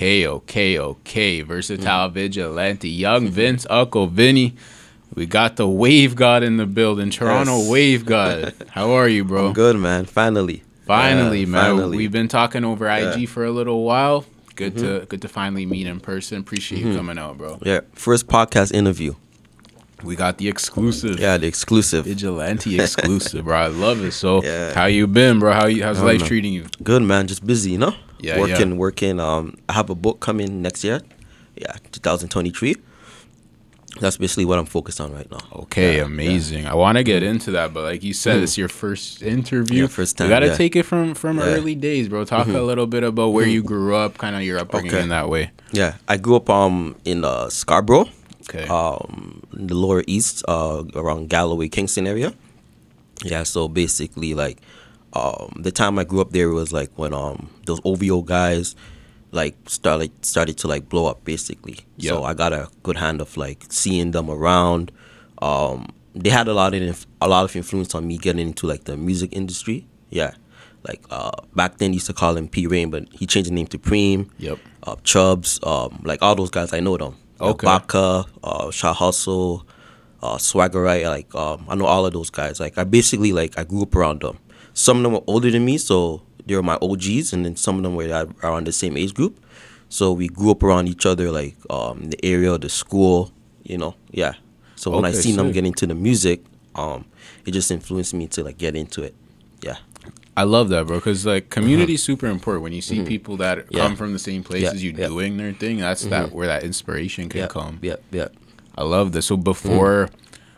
[0.00, 1.42] Okay, okay, okay.
[1.42, 4.54] Versatile Vigilante, Young Vince, Uncle Vinny.
[5.14, 7.10] We got the Wave God in the building.
[7.10, 7.68] Toronto Yes.
[7.68, 8.54] Wave God.
[8.70, 9.48] How are you, bro?
[9.48, 10.06] I'm good, man.
[10.06, 10.62] Finally.
[10.86, 11.76] Finally, Yeah, man.
[11.76, 11.98] finally.
[11.98, 13.12] We've been talking over IG Yeah.
[13.12, 13.24] Mm-hmm.
[13.26, 14.24] for a little while.
[14.56, 16.38] Good to good to finally meet in person.
[16.38, 17.58] Appreciate you coming out, bro.
[17.62, 19.16] Yeah, first podcast interview.
[20.02, 21.20] We got the exclusive.
[21.20, 22.06] Yeah, the exclusive.
[22.06, 23.54] Vigilante exclusive, bro.
[23.58, 24.12] I love it.
[24.12, 24.72] So, Yeah.
[24.72, 25.52] how you been, bro?
[25.52, 25.82] How you?
[25.82, 26.26] How's life know.
[26.26, 26.64] treating you?
[26.82, 27.26] Good, man.
[27.26, 27.94] Just busy, you know.
[28.22, 28.76] Yeah, working, yeah.
[28.76, 29.20] working.
[29.20, 31.00] Um, I have a book coming next year.
[31.56, 32.76] Yeah, 2023.
[34.00, 35.40] That's basically what I'm focused on right now.
[35.52, 36.64] Okay, Yeah, amazing.
[36.66, 39.82] I want to get into that, but like you said, it's your first interview.
[39.82, 40.56] Yeah, first time, We got to yeah.
[40.56, 41.44] take it from from Yeah.
[41.46, 41.54] Mm-hmm.
[41.56, 42.24] early days, bro.
[42.24, 45.02] Talk a little bit about where you grew up, kind of your upbringing Okay.
[45.02, 45.50] in that way.
[45.72, 48.08] Yeah, I grew up um in uh, Scarborough,
[48.48, 48.66] Okay.
[48.68, 52.32] um, in the Lower East, uh, around Galloway, Kingston area.
[53.24, 54.58] Yeah, so basically, like,
[55.12, 58.76] um, the time I grew up there was like when um those OVO guys,
[59.32, 61.78] like, started started to like blow up basically.
[62.00, 64.92] So I got a good hand of like seeing them around.
[65.42, 68.66] Um, they had a lot of inf- a lot of influence on me getting into
[68.66, 69.86] like the music industry.
[70.10, 70.34] Yeah,
[70.86, 73.66] like uh, back then used to call him P Reign, but he changed the name
[73.68, 74.58] to Preme Yep.
[74.84, 77.16] uh, Chubbs, um, like all those guys, I know them.
[77.40, 77.64] Okay.
[77.64, 79.66] Baka, uh, Shah Hustle,
[80.22, 82.58] uh, Swaggerite, like um, I know all of those guys.
[82.60, 84.38] Like I basically like I grew up around them.
[84.80, 87.76] Some of them were older than me, so they were my OGs, and then some
[87.76, 88.08] of them were
[88.42, 89.38] around the same age group.
[89.90, 93.30] So we grew up around each other, like um, the area, the school,
[93.62, 94.34] you know, yeah.
[94.76, 95.54] So when I Okay, seen them sick.
[95.54, 96.42] get into the music,
[96.74, 97.04] um,
[97.44, 99.14] it just influenced me to like get into it.
[99.62, 99.76] Yeah.
[100.36, 102.62] I love that, bro, because like community is super important.
[102.62, 103.76] When you see people that Mm-hmm.
[103.76, 103.82] Yeah.
[103.86, 105.04] come from the same places, you yeah.
[105.04, 105.12] Mm-hmm.
[105.14, 105.76] doing their thing.
[105.78, 107.46] That's that where that inspiration can Yeah.
[107.48, 107.78] come.
[107.82, 107.96] Yeah.
[108.10, 108.28] Yeah.
[108.78, 109.26] I love this.
[109.26, 110.08] So before,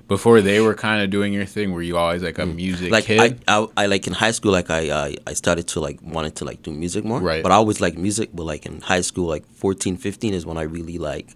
[0.08, 3.04] before they were kind of doing your thing, were you always like a music like
[3.04, 3.42] kid?
[3.48, 6.36] I, I, I like in high school like I, I I started to like wanted
[6.36, 7.42] to like do music more Right.
[7.42, 10.58] but I always like music but like in high school like 14 15 is when
[10.58, 11.28] I really like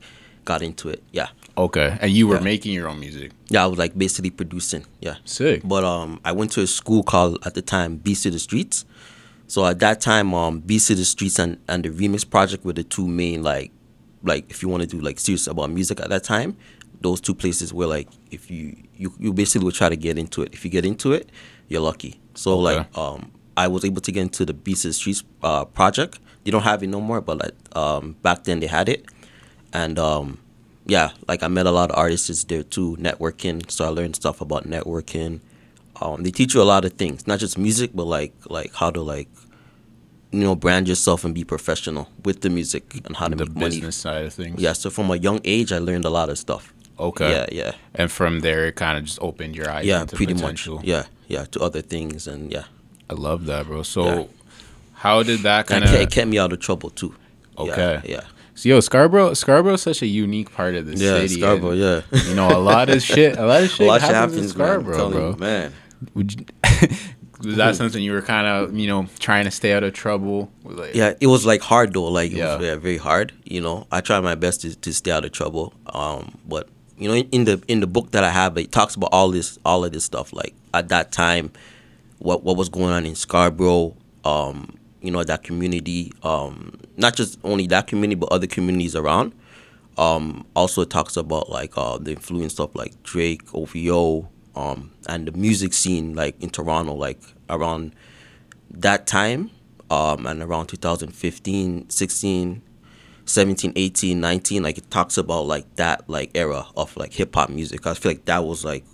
[0.45, 2.43] got into it yeah okay, and you were Yeah.
[2.43, 3.33] making your own music.
[3.49, 5.63] yeah I was like basically producing yeah Sick.
[5.65, 8.85] but um I went to a school called at the time Beats to the Streets
[9.49, 12.75] so at that time um Beats to the Streets and and the Remix Project were
[12.75, 13.71] the two main like
[14.23, 16.57] like if you want to do like serious about music at that time
[17.01, 20.43] those two places where like if you you, you basically would try to get into
[20.43, 20.53] it.
[20.53, 21.29] If you get into it
[21.69, 22.21] you're lucky.
[22.35, 22.63] So Okay.
[22.79, 26.19] like um i was able to get into the beats of the streets uh, project.
[26.45, 29.05] They don't have it no more but like um back then they had it.
[29.73, 30.39] And um
[30.87, 33.69] yeah like i met a lot of artists there too networking.
[33.71, 35.41] So i learned stuff about networking.
[36.01, 38.91] Um they teach you a lot of things not just music but like like how
[38.91, 39.29] to like
[40.33, 43.55] you know brand yourself and be professional with the music and how to the make
[43.55, 43.69] money.
[43.77, 44.61] business side of things.
[44.61, 46.75] yeah, so from a young age, I learned a lot of stuff.
[46.99, 47.31] Okay.
[47.31, 50.77] Yeah, yeah, And from there, it kind of just opened your eyes yeah, pretty potential.
[50.77, 50.85] much.
[50.87, 52.65] Yeah, yeah, to other things, and yeah,
[53.11, 53.83] I love that, bro.
[53.83, 54.25] So, Yeah.
[54.95, 56.11] how did that kind ke- it of?
[56.11, 57.15] kept me out of trouble too.
[57.59, 58.01] Okay.
[58.05, 58.23] Yeah,
[58.55, 61.41] So, yo, Scarborough, Scarborough's such a unique part of the yeah, yeah city.
[61.41, 61.71] Scarborough.
[61.73, 61.81] and,
[62.13, 63.37] Yeah, You know, a lot of shit.
[63.39, 64.67] A lot of a shit lot of happens, shit in happens, man.
[64.67, 65.37] Scarborough, bro.
[65.37, 65.73] man.
[66.15, 66.47] Would you,
[67.45, 70.51] was that something you were kind of, you know, trying to stay out of trouble?
[70.65, 72.05] Like, Yeah, it was like hard though.
[72.05, 72.57] Like it Yeah.
[72.57, 73.33] was yeah, very hard.
[73.45, 75.73] You know, I tried my best to, to stay out of trouble.
[75.87, 76.69] Um, but
[76.99, 79.59] you know, in, the in the book that I have, it talks about all this,
[79.65, 80.33] all of this stuff.
[80.33, 81.53] Like at that time,
[82.19, 83.97] what what was going on in Scarborough.
[84.25, 86.13] Um, you know, that community.
[86.23, 89.33] Um, not just only that community, but other communities around.
[89.97, 95.27] Um, also it talks about like uh, the influence of like Drake, OVO, um, and
[95.27, 97.95] the music scene like in Toronto, like around
[98.71, 99.51] that time,
[99.91, 102.63] um, and around 2015, 16,
[103.27, 107.49] 17, 18, 19, like it talks about like that like era of like hip hop
[107.51, 107.87] music.
[107.87, 108.85] I feel like that was like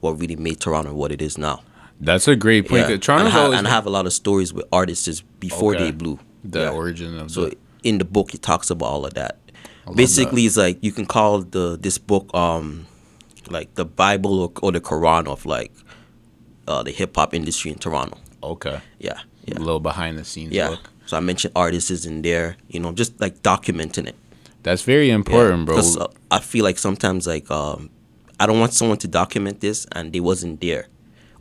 [0.00, 1.62] what really made Toronto what it is now.
[2.00, 2.88] That's a great point.
[2.88, 2.96] Yeah.
[2.96, 5.84] Toronto's and, have, always and have a lot of stories with artists before Okay.
[5.84, 6.18] they blew.
[6.44, 6.70] the Yeah.
[6.70, 9.38] origin of So the, in the book, it talks about all of that.
[9.94, 12.86] Basically, it's like you can call the this book um
[13.50, 15.72] like the Bible or, or the Quran of like
[16.68, 18.18] uh, the hip hop industry in Toronto.
[18.42, 18.80] okay.
[18.98, 19.18] Yeah,
[19.48, 20.76] A little behind the scenes yeah.
[21.08, 24.14] So I mentioned artists is in there, you know, just like documenting it.
[24.62, 25.76] That's very important, bro.
[25.76, 27.88] Because uh, I feel like sometimes like um,
[28.38, 30.88] I don't want someone to document this and they wasn't there,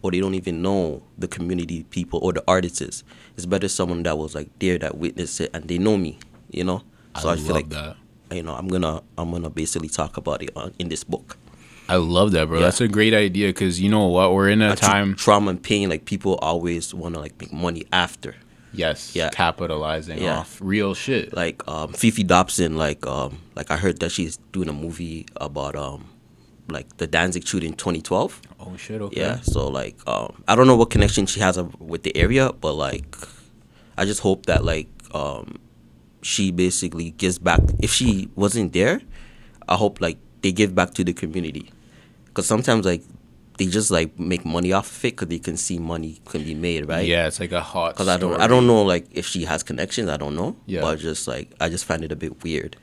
[0.01, 2.79] or they don't even know the community people or the artists.
[2.79, 3.03] is.
[3.35, 6.17] It's better someone that was like there that witnessed it and they know me,
[6.49, 6.83] you know.
[7.19, 7.97] So I, feel love like that.
[8.31, 11.35] you know I'm gonna I'm gonna basically talk about it on, in this book.
[11.89, 12.59] I love that, bro.
[12.59, 12.67] Yeah.
[12.67, 14.31] That's a great idea because you know what?
[14.31, 17.51] We're in a tra- time, trauma and pain, like people always want to like make
[17.51, 18.35] money after.
[18.73, 19.29] Yes, Yeah.
[19.29, 20.39] capitalizing Yeah.
[20.39, 21.33] off real shit.
[21.35, 25.75] Like um, Fefe Dobson, like um, like I heard that she's doing a movie about
[25.75, 26.05] um,
[26.69, 28.41] like the Danzig shooting 2012.
[28.59, 29.19] oh shit, okay.
[29.21, 29.39] Yeah.
[29.41, 33.15] So like, um, I don't know what connection she has with the area, but like,
[33.97, 35.55] I just hope that like, um,
[36.21, 37.61] she basically gives back.
[37.79, 39.01] If she wasn't there,
[39.69, 41.71] I hope like they give back to the community,
[42.25, 43.01] because sometimes like
[43.57, 46.53] they just like make money off of it because they can see money can be
[46.53, 47.05] made, right?
[47.05, 47.93] Yeah, it's like a hot.
[47.95, 50.09] Because I don't, I don't know like if she has connections.
[50.09, 50.55] I don't know.
[50.65, 50.81] Yeah.
[50.81, 52.77] But just like I just find it a bit weird.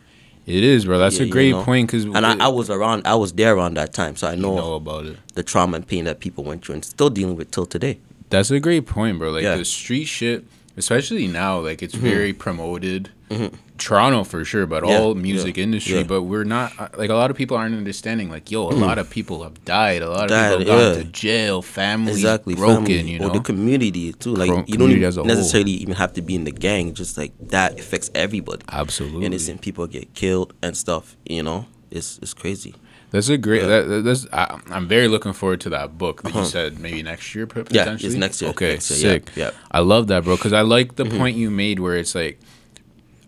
[0.47, 0.99] It is, bro.
[0.99, 1.65] That's Yeah, a you great know?
[1.65, 3.06] point because And I, I was around.
[3.06, 5.17] I was there around that time, so I know, know about it.
[5.35, 7.99] the trauma and pain that people went through and still dealing with till today.
[8.31, 9.31] That's a great point, bro.
[9.31, 9.56] Like Yeah.
[9.56, 10.44] the street shit,
[10.77, 12.05] especially now, like it's mm-hmm.
[12.05, 13.11] very promoted.
[13.31, 13.55] Mhm.
[13.79, 15.97] Toronto for sure, but Yeah, all music yeah, industry.
[15.97, 16.03] yeah.
[16.05, 18.31] But we're not uh, like a lot of people aren't understanding.
[18.31, 20.03] Like, yo, a lot of people have died.
[20.03, 21.03] A lot of Died, people gone yeah.
[21.03, 21.62] to jail.
[21.62, 22.87] Families exactly broken.
[22.87, 25.25] family, You or know, the community too like Cro- you don't even a whole.
[25.25, 29.25] necessarily even have to be in the gang just like that affects everybody absolutely.
[29.27, 32.75] innocent people get killed and stuff you know it's it's crazy
[33.11, 33.62] That's a great.
[33.62, 33.69] Yeah.
[33.69, 34.27] That, that- that's.
[34.32, 36.49] I, I'm very looking forward to that book that you Uh-huh.
[36.56, 37.47] said maybe next year.
[37.47, 38.09] pot- yeah Potentially.
[38.11, 39.31] it's next year Okay, next year, sick.
[39.37, 41.11] yeah, I love that, bro, because I like Mm-hmm.
[41.11, 42.41] the point you made where it's like,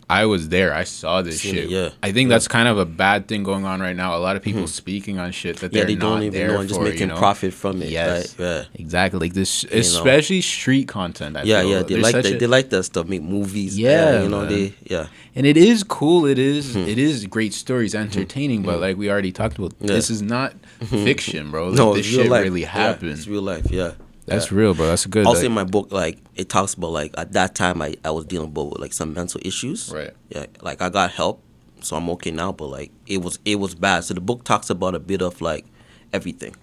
[0.09, 1.65] I was there, I saw this Seen shit.
[1.65, 1.89] it, yeah.
[2.01, 4.17] I think that's kind of a bad thing going on right now.
[4.17, 5.77] A lot of people speaking on shit that Mm-hmm.
[5.77, 7.17] yeah they're they not don't even there know and just for, making you know?
[7.17, 8.39] profit from it Yes.
[8.39, 9.71] right yeah Exactly, like this, know.
[9.81, 11.37] especially street content.
[11.37, 11.71] I yeah feel.
[11.71, 14.43] yeah they There's like that a- they like that stuff make movies Yeah, you know
[14.43, 14.49] man.
[14.53, 16.25] they yeah and it is cool.
[16.27, 16.87] It is- Hmm.
[16.87, 18.63] it is great stories, entertaining.
[18.63, 19.89] But like we already talked about, Yeah.
[19.89, 20.55] this is not
[20.85, 21.69] fiction, bro.
[21.71, 23.11] Like, no this shit life really Yeah, happened.
[23.11, 23.93] it's real life yeah
[24.27, 24.87] That's real, bro.
[24.87, 25.25] That's a good.
[25.27, 28.11] also like- in my book like it talks about like at that time I, I
[28.11, 30.11] was dealing with like some mental issues right.
[30.29, 31.43] yeah like i got help
[31.81, 34.69] so i'm okay now but like it was it was bad so the book talks
[34.71, 35.65] about a bit of like
[36.13, 36.55] everything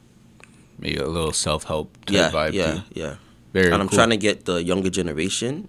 [0.78, 2.82] maybe a little self help yeah vibe yeah too.
[2.94, 3.16] yeah
[3.54, 3.98] Very and i'm cool.
[3.98, 5.68] trying to get the younger generation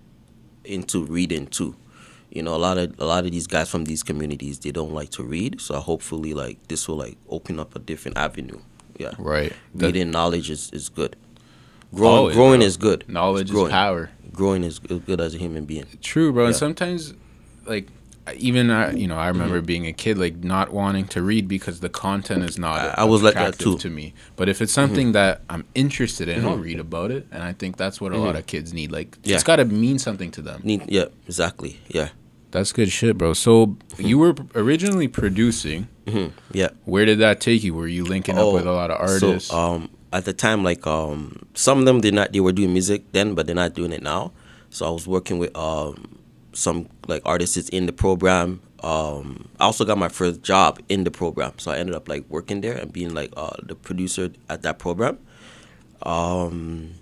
[0.65, 1.77] into reading too
[2.31, 4.93] you know a lot of a lot of these guys from these communities they don't
[4.93, 8.59] like to read so hopefully like this will like open up a different avenue
[8.99, 9.53] yeah right.
[9.75, 11.17] That reading knowledge is, is good
[11.95, 12.67] growing Always, growing bro.
[12.67, 14.11] is good knowledge is power.
[14.33, 16.47] growing is good as a human being True, bro.
[16.47, 17.15] And sometimes,
[17.67, 17.89] like,
[18.37, 19.67] even I, you know, I remember Mm-hmm.
[19.67, 22.81] being a kid, like, not wanting to read because the content is not.
[22.81, 23.77] I- I was like that too.
[23.79, 24.15] to me.
[24.37, 24.87] But if it's Mm-hmm.
[24.89, 28.17] something that I'm interested in, I'll read about it, and I think that's what a
[28.19, 28.91] lot of kids need.
[28.93, 29.29] Like, Mm-hmm.
[29.31, 29.35] Yeah.
[29.35, 30.61] it's got to mean something to them.
[30.65, 32.09] Need, yeah exactly yeah
[32.51, 33.35] That's good shit, bro.
[33.35, 35.89] So you were originally producing.
[36.09, 37.75] hmm yeah Where did that take you?
[37.75, 39.51] Were you linking up Oh, with a lot of artists?
[39.51, 42.33] So um, at the time, like um, some of them did not.
[42.33, 44.33] They were doing music then, but they're not doing it now.
[44.71, 46.19] So I was working with um,
[46.53, 48.61] some like artists in the program.
[48.83, 52.25] Um, I also got my first job in the program, so I ended up like
[52.29, 55.19] working there and being like uh, the producer at that program.
[56.03, 56.93] Um,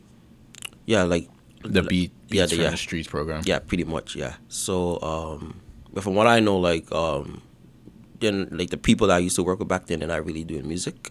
[0.86, 1.28] yeah, like
[1.62, 2.70] the beat, yeah, the- yeah.
[2.70, 3.42] the streets program.
[3.46, 4.34] yeah, pretty much, yeah.
[4.48, 5.60] So, um,
[5.92, 7.42] but from what I know, like, um,
[8.20, 10.44] then like the people that I used to work with back then, they're not really
[10.44, 11.10] doing music.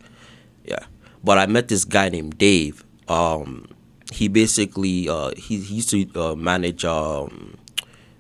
[0.64, 0.86] Yeah,
[1.24, 2.84] but I met this guy named Dave.
[3.08, 3.68] Um,
[4.12, 6.86] he basically uh, he, he used to uh, manage.
[6.86, 7.58] Um,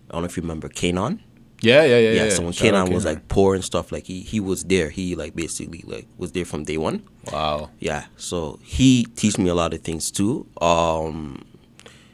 [0.09, 1.19] I don't know if you remember Kanon.
[1.62, 2.12] Yeah, yeah, yeah.
[2.12, 2.30] Yeah, yeah.
[2.30, 4.89] so when Kanon was like poor and stuff, like he he was there.
[4.89, 7.03] He like basically like was there from day one.
[7.31, 7.69] wow.
[7.80, 10.48] Yeah, so he teach me a lot of things too.
[10.59, 11.45] Um,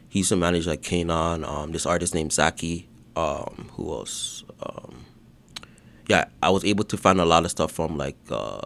[0.09, 1.47] he used to manage like Kanon.
[1.47, 2.89] Um, this artist named Zaki.
[3.15, 4.43] Um, who else?
[4.61, 5.05] Um,
[6.07, 8.61] yeah, I was able to find a lot of stuff from like uh,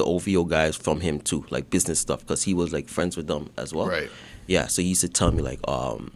[0.00, 3.26] the OVO guys from him too, like business stuff, because he was like friends with
[3.26, 3.86] them as well.
[3.88, 4.10] Right.
[4.46, 6.10] Yeah, so he used to tell me like, um,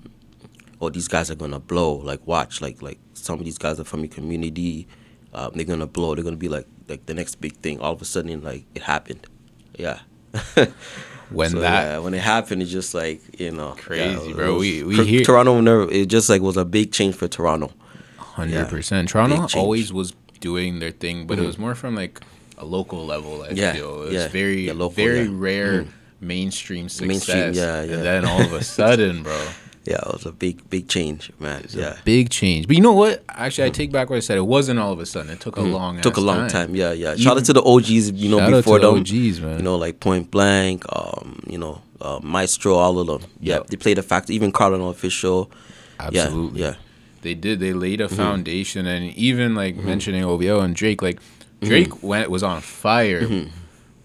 [0.81, 1.95] oh, these guys are gonna blow.
[1.95, 4.87] Like, watch, like, like some of these guys are from your community.
[5.33, 6.15] Um, they're gonna blow.
[6.15, 7.79] They're gonna be like, like the next big thing.
[7.81, 9.27] All of a sudden, like it happened.
[9.79, 10.01] Yeah.
[11.31, 14.53] When So, that yeah, when it happened, it's just like you know, Crazy, yeah, bro.
[14.55, 15.61] was- We- we hear- Toronto.
[15.61, 15.91] Never.
[15.91, 17.73] It just like was a big change for Toronto.
[18.19, 19.09] Hundred percent.
[19.09, 22.21] Toronto always was doing their thing, but it was more from like
[22.65, 23.43] a local level.
[23.43, 24.29] I Yeah, feel it was yeah.
[24.29, 25.27] very, Yeah, local, very yeah.
[25.27, 25.41] Mm.
[25.49, 25.87] rare
[26.21, 27.09] mainstream success.
[27.09, 27.95] Mainstream, yeah, yeah.
[27.95, 29.39] And then all of a sudden, bro,
[29.85, 31.61] Yeah, it was a big, big change, man.
[31.65, 31.97] it's yeah.
[32.05, 32.67] big change.
[32.67, 33.23] But you know what?
[33.29, 34.39] Actually, I take back what I said.
[34.39, 35.31] It wasn't all of a sudden.
[35.31, 35.99] It took a long.
[35.99, 36.03] Mm.
[36.03, 36.75] Took a long time.
[36.75, 37.09] Yeah, yeah.
[37.13, 38.93] Even- Shout out to the OGs, you know, Shout out before to the.
[39.01, 39.57] OGs, man.
[39.59, 43.23] You know, like Point Blank, um, you know, uh, Maestro, all of them.
[43.41, 43.67] Yeah, Yep.
[43.69, 44.33] they played a factor.
[44.33, 45.51] Even Kardinal Offishall.
[46.01, 46.61] Absolutely.
[46.63, 46.75] Yeah, yeah.
[47.23, 47.61] They did.
[47.61, 48.15] They laid Mm-hmm.
[48.15, 51.21] a foundation, and even like mentioning OVO and Drake, like
[51.65, 51.91] Mm-hmm.
[51.91, 53.27] Drake went was on fire.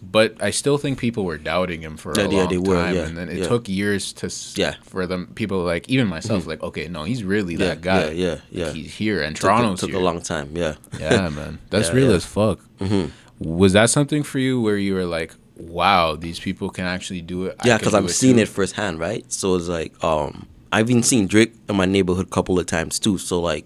[0.01, 2.75] But I still think people were doubting him for Yeah, a yeah, long they were,
[2.75, 3.47] time, yeah, and then it yeah.
[3.49, 4.71] took years to Yeah.
[4.71, 4.83] Mm-hmm.
[4.83, 8.65] for them people like even myself like okay no he's really that guy yeah, yeah,
[8.67, 10.55] Like, he's here and Took, a, Toronto's took here a long time.
[10.55, 10.75] Yeah.
[10.97, 13.07] yeah man that's real as fuck hmm
[13.39, 17.45] was that something for you where you were like wow these people can actually do
[17.47, 18.43] it Yeah, because I'm seeing too.
[18.43, 19.29] it firsthand, right?
[19.31, 22.99] So it's like, um, I've even seen Drake in my neighborhood a couple of times
[22.99, 23.17] too.
[23.17, 23.65] So like,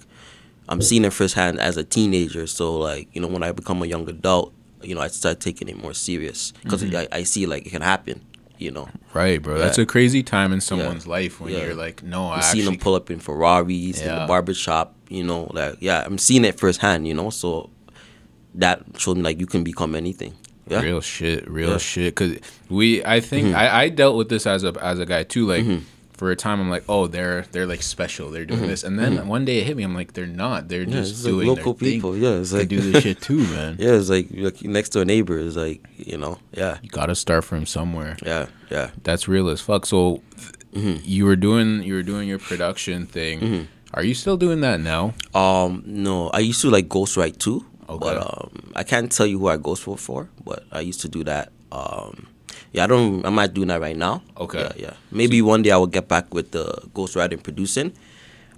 [0.69, 2.47] I'm seeing it firsthand as a teenager.
[2.47, 5.67] So like, you know, when I become a young adult, you know, I start taking
[5.69, 6.95] it more serious because Mm-hmm.
[7.13, 8.21] I, I see like it can happen.
[8.59, 11.65] You know, right bro that's a crazy time in someone's life when Yeah.
[11.65, 14.53] you're like no I I'm seeing actually them pull up in Ferraris in the barber
[14.53, 14.95] shop.
[15.09, 17.29] you know, like yeah, I'm seeing it firsthand, you know.
[17.29, 17.69] So
[18.55, 20.33] that showed me like you can become anything.
[20.67, 20.81] Yeah.
[20.81, 21.77] Real shit, real Yeah.
[21.77, 22.15] shit.
[22.15, 22.37] Cause
[22.69, 23.55] we, I think Mm-hmm.
[23.57, 25.45] I, I dealt with this as a as a guy too.
[25.45, 25.65] Like
[26.23, 28.31] for a time, I'm like, oh, they're they're like special.
[28.31, 29.83] They're doing this, and then one day it hit me.
[29.83, 30.69] I'm like, they're not.
[30.69, 30.91] They're Mm-hmm.
[30.93, 31.95] Yeah, just it's like doing local their thing.
[31.97, 32.15] people.
[32.17, 33.75] Yeah, it's like They do this shit too, man.
[33.77, 36.37] Yeah, it's like like next to a neighbor is like you know.
[36.53, 38.15] Yeah, You gotta start from somewhere.
[38.25, 38.91] yeah, yeah.
[39.03, 39.85] That's real as fuck.
[39.85, 40.21] So
[40.73, 41.01] Mm-hmm.
[41.03, 43.67] you were doing you were doing your production thing.
[43.93, 45.13] Are you still doing that now?
[45.35, 47.65] Um, no, I used to like ghostwrite too.
[47.87, 47.99] Okay.
[47.99, 51.23] But um, I can't tell you who I ghostwrote for, but I used to do
[51.25, 51.51] that.
[51.71, 52.25] Um,
[52.71, 53.25] yeah, I don't.
[53.25, 54.21] I'm not doing that right now.
[54.37, 54.61] Okay.
[54.61, 54.93] Yeah, yeah.
[55.11, 57.93] Maybe one day I will get back with the ghostwriting producing,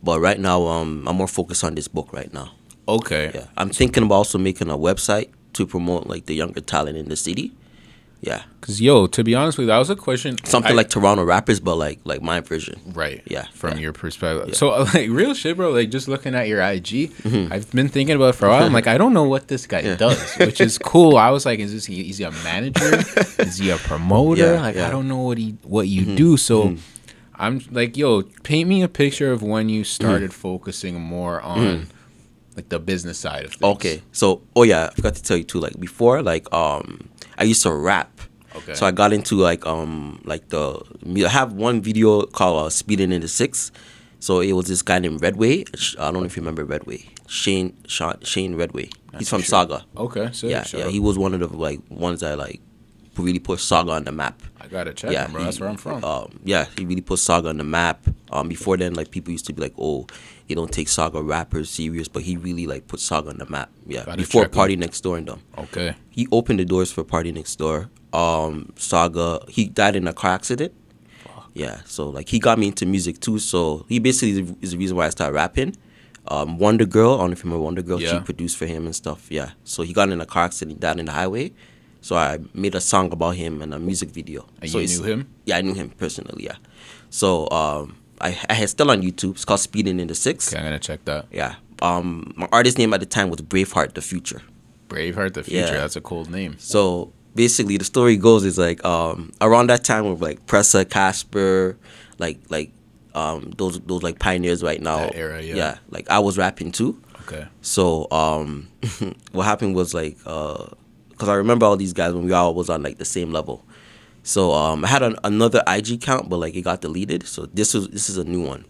[0.04, 2.52] but right now, um, I'm more focused on this book right now.
[2.88, 3.32] Okay.
[3.34, 7.10] Yeah, I'm thinking about also making a website to promote like the younger talent in
[7.10, 7.52] the city.
[8.26, 10.36] Yeah, Cause yo, to be honest with you, that was a question.
[10.46, 12.80] something I- like Toronto rappers, but like like my version.
[12.94, 13.22] Right.
[13.28, 13.82] Yeah, From yeah.
[13.86, 14.56] your perspective.
[14.56, 15.70] So like real shit, bro.
[15.72, 17.54] Like just looking at your IG, Mm-hmm.
[17.54, 18.64] I've been thinking about it for a while.
[18.64, 21.18] I'm like, I don't know what this guy does, which is cool.
[21.18, 23.04] I was like, is this is he a manager?
[23.40, 24.42] is he a promoter?
[24.42, 24.84] Yeah, like I yeah.
[24.86, 24.92] Mm-hmm.
[24.92, 26.36] don't know what he what you do.
[26.38, 26.76] So
[27.36, 31.88] I'm like, yo, paint me a picture of when you started focusing more on
[32.56, 33.62] like the business side of things.
[33.62, 33.76] Mm-hmm.
[33.76, 34.02] Okay.
[34.14, 35.60] So, oh yeah, I forgot to tell you too.
[35.60, 38.22] Like before, like um, I used to rap.
[38.56, 38.74] Okay.
[38.74, 40.82] So I got into like um like the
[41.26, 43.72] I have one video called uh, "Speeding in the Six.
[44.20, 45.66] So it was this guy named Redway.
[46.00, 47.06] I don't know if you remember Redway.
[47.28, 48.90] Shane Sean, Shane Redway.
[49.18, 49.84] He's from Sauga.
[49.98, 50.30] Okay.
[50.32, 50.88] So Yeah, yeah.
[50.88, 52.62] He was one of the like ones that like
[53.18, 54.42] really put Sauga on the map.
[54.60, 55.42] I gotta check yeah, him, bro.
[55.42, 56.04] he- That's where I'm from.
[56.04, 58.06] Um, yeah, he really put Sauga on the map.
[58.32, 60.08] Um, before then, like people used to be like, "Oh,
[60.48, 63.70] you don't take Sauga rappers serious," but he really like put Sauga on the map.
[63.88, 64.52] Yeah, Gotta before him.
[64.52, 65.96] Party Next Door and them, okay.
[66.10, 67.90] he opened the doors for Party Next Door.
[68.14, 70.74] Um, Sauga, he died in a car accident.
[71.54, 73.40] Yeah, so like he got me into music too.
[73.40, 75.76] So he basically is the- reason why I started rapping.
[76.28, 78.02] Um, WondaGurl, I don't know if you remember WondaGurl.
[78.02, 78.12] Yeah.
[78.12, 79.28] She produced for him and stuff.
[79.32, 81.54] Yeah, so he got in a car accident, died in the highway.
[82.02, 84.46] So I made a song about him and a music video.
[84.62, 85.28] And so you knew him?
[85.46, 86.44] Yeah, I knew him personally.
[86.44, 86.58] Yeah,
[87.10, 89.32] so um, I I had still on YouTube.
[89.32, 90.52] It's called Speeding in the Six.
[90.52, 91.26] Okay, I'm gonna check that.
[91.32, 91.56] Yeah.
[91.82, 94.42] Um, my artist name at the time was Braveheart the Future.
[94.88, 95.60] Braveheart the Future.
[95.66, 95.72] Yeah.
[95.72, 96.56] That's a cool name.
[96.58, 101.78] So basically, the story goes is like um around that time with like Pressa, Casper,
[102.18, 102.72] like like
[103.14, 104.98] um those those like pioneers right now.
[104.98, 105.56] That era, yeah.
[105.56, 107.02] Yeah, like I was rapping too.
[107.28, 107.46] Okay.
[107.62, 108.68] So um,
[109.32, 110.68] what happened was like uh,
[111.18, 113.66] cause I remember all these guys when we all was on like the same level.
[114.26, 117.28] So um, I had an, another IG account, but like it got deleted.
[117.28, 118.66] So this was this is a new one.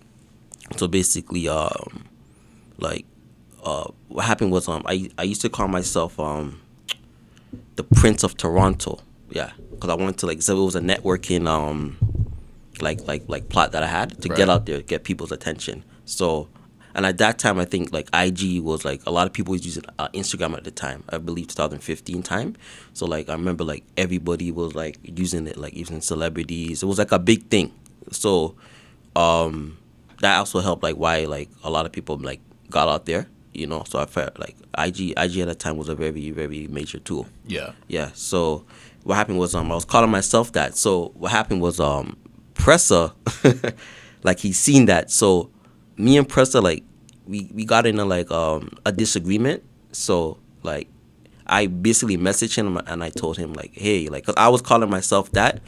[0.75, 2.03] So basically, um,
[2.77, 3.05] like
[3.63, 6.59] uh, what happened was um, I I used to call myself um,
[7.77, 8.99] the Prince of Toronto.
[9.29, 11.97] Yeah, because I wanted to like so it was a networking um,
[12.81, 14.37] like like like plot that I had to Right.
[14.37, 15.85] get out there, get people's attention.
[16.03, 16.49] So,
[16.95, 19.65] and at that time, I think like IG was like a lot of people was
[19.65, 21.03] using uh, Instagram at the time.
[21.09, 22.55] I believe 2015 time.
[22.93, 26.81] So like I remember like everybody was like using it, like even celebrities.
[26.81, 27.73] It was like a big thing.
[28.11, 28.55] So,
[29.13, 29.77] um,
[30.21, 33.27] that also helped like why like a lot of people like got out there.
[33.53, 36.67] You know, so I felt like IG IG at that time was a very very
[36.67, 37.27] major tool.
[37.45, 37.73] Yeah.
[37.89, 38.11] Yeah.
[38.13, 38.65] So
[39.03, 40.77] what happened was um I was calling myself that.
[40.77, 42.15] So what happened was um
[42.53, 43.13] Pressa
[44.23, 45.11] like he seen that.
[45.11, 45.51] So
[45.97, 46.83] me and Pressa like
[47.25, 49.63] we, we got into like um a disagreement.
[49.91, 50.87] So like
[51.47, 54.89] I basically messaged him and I told him like, hey, like, cause I was calling
[54.89, 55.61] myself that,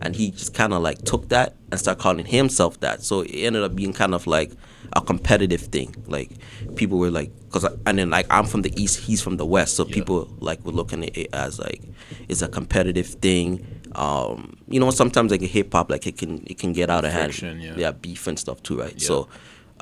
[0.00, 3.02] and he just kind of like took that and started calling himself that.
[3.02, 4.52] So it ended up being kind of like
[4.92, 5.94] a competitive thing.
[6.06, 6.30] Like
[6.76, 9.46] people were like, cause I, and then like I'm from the east, he's from the
[9.46, 11.82] west, so people like were looking at it as like
[12.28, 13.66] it's a competitive thing.
[13.94, 17.04] Um, you know, sometimes like in hip hop, like it can it can get out
[17.06, 17.78] of Friction, hand.
[17.78, 17.92] yeah.
[17.92, 19.00] beef and stuff too, right?
[19.00, 19.28] So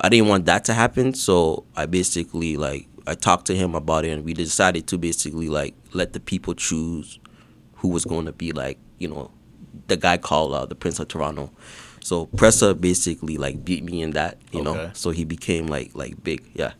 [0.01, 1.13] I didn't want that to happen.
[1.13, 5.49] So I basically like I talked to him about it, and we decided to basically
[5.49, 7.19] like let the people choose
[7.75, 9.31] who was going to be like you know
[9.87, 11.51] the guy called uh, the Prince of Toronto.
[12.03, 14.89] So Pressa basically like beat me in that, you know.
[14.93, 16.73] So he became like like big, yeah.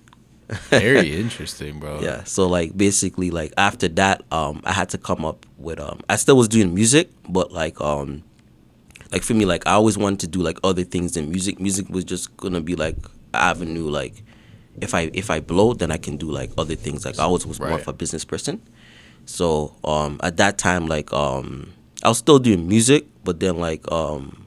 [0.69, 2.01] Very interesting, bro.
[2.01, 2.23] Yeah.
[2.23, 6.15] So like basically like after that, um, I had to come up with um, I
[6.15, 8.23] still was doing music, but like um,
[9.11, 11.59] like for me, like I always wanted to do like other things than music.
[11.59, 12.95] Music was just gonna be like
[13.33, 13.89] avenue.
[13.89, 14.23] Like
[14.79, 17.05] if I if I blow, then I can do like other things.
[17.05, 17.81] Like I always was more Right.
[17.81, 18.61] of a business person.
[19.25, 23.89] So um, at that time, like um, I was still doing music, but then like
[23.91, 24.45] um,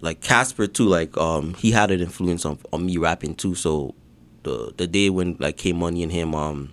[0.00, 3.54] like Casper too, like um, he had an influence on on me rapping too.
[3.54, 3.94] So
[4.44, 6.72] the the day when like K Money and him um,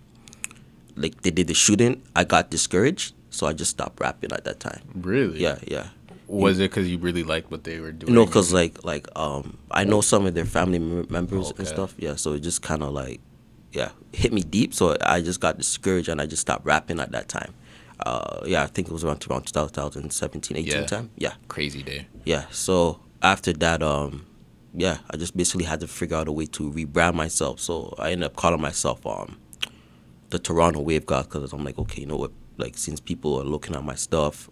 [0.96, 4.60] like they did the shooting, I got discouraged, so I just stopped rapping at that
[4.60, 4.82] time.
[4.96, 5.40] Really?
[5.42, 5.88] Yeah, yeah.
[6.28, 8.14] Was it because you really liked what they were doing?
[8.14, 11.56] You know, cause like like um, I know some of their family members Okay.
[11.60, 11.94] and stuff.
[11.98, 13.22] Yeah, so it just kind of like,
[13.72, 14.74] yeah, hit me deep.
[14.74, 17.54] So I just got discouraged and I just stopped rapping at that time.
[18.00, 20.86] Uh, yeah, I think it was around around 2017, 18 Yeah.
[20.86, 21.10] time.
[21.18, 22.08] Yeah, crazy day.
[22.26, 22.46] yeah.
[22.52, 24.26] So after that, um,
[24.74, 27.60] yeah, I just basically had to figure out a way to rebrand myself.
[27.62, 29.38] So I ended up calling myself um,
[30.32, 32.32] the Toronto Wave God because I'm like, okay, you know what?
[32.58, 34.50] Like since people are looking at my stuff,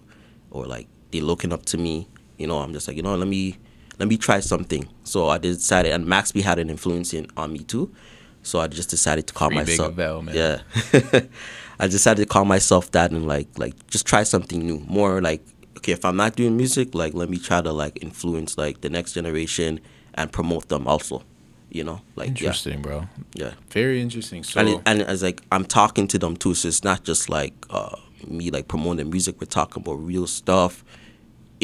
[0.51, 3.27] or like they're looking up to me, you know, I'm just like, you know, let
[3.27, 3.58] me
[4.00, 4.89] let me try something.
[5.03, 7.93] So I decided, and Max B had an influence in, on me too.
[8.41, 9.96] So I just decided to call Free myself.
[9.96, 10.36] Man.
[10.36, 10.62] Yeah,
[11.79, 14.79] I decided to call myself that and like like just try something new.
[14.79, 15.41] More like
[15.77, 18.89] okay, if I'm not doing music, like let me try to like influence like the
[18.89, 19.79] next generation
[20.15, 21.24] and promote them also.
[21.70, 23.08] You know, like Interesting, bro.
[23.34, 23.53] yeah, yeah.
[23.72, 24.43] Very interesting.
[24.43, 27.29] So and it, and it's like I'm talking to them too, so it's not just
[27.29, 27.96] like uh,
[28.27, 29.39] me like promoting music.
[29.41, 30.84] We're talking about real stuff,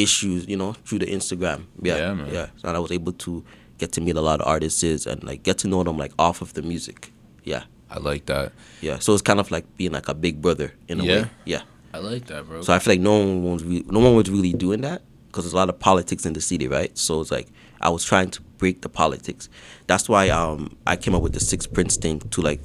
[0.01, 1.65] issues, you know, through the Instagram.
[1.81, 2.33] Yeah, Yeah, man.
[2.33, 2.47] yeah.
[2.63, 3.43] And I was able to
[3.77, 6.41] get to meet a lot of artists and like get to know them like off
[6.41, 7.11] of the music.
[7.43, 8.51] Yeah, I like that.
[8.81, 8.99] yeah.
[8.99, 11.21] So it's kind of like being like a big brother in a Yeah.
[11.23, 11.29] way.
[11.45, 11.61] Yeah.
[11.93, 12.61] I like that, bro.
[12.61, 15.45] So I feel like no one was re- no one was really doing that because
[15.45, 16.95] there's a lot of politics in the city, right?
[16.97, 17.47] So it's like
[17.81, 19.49] I was trying to break the politics.
[19.87, 22.61] That's why um I came up with the six Prince thing to like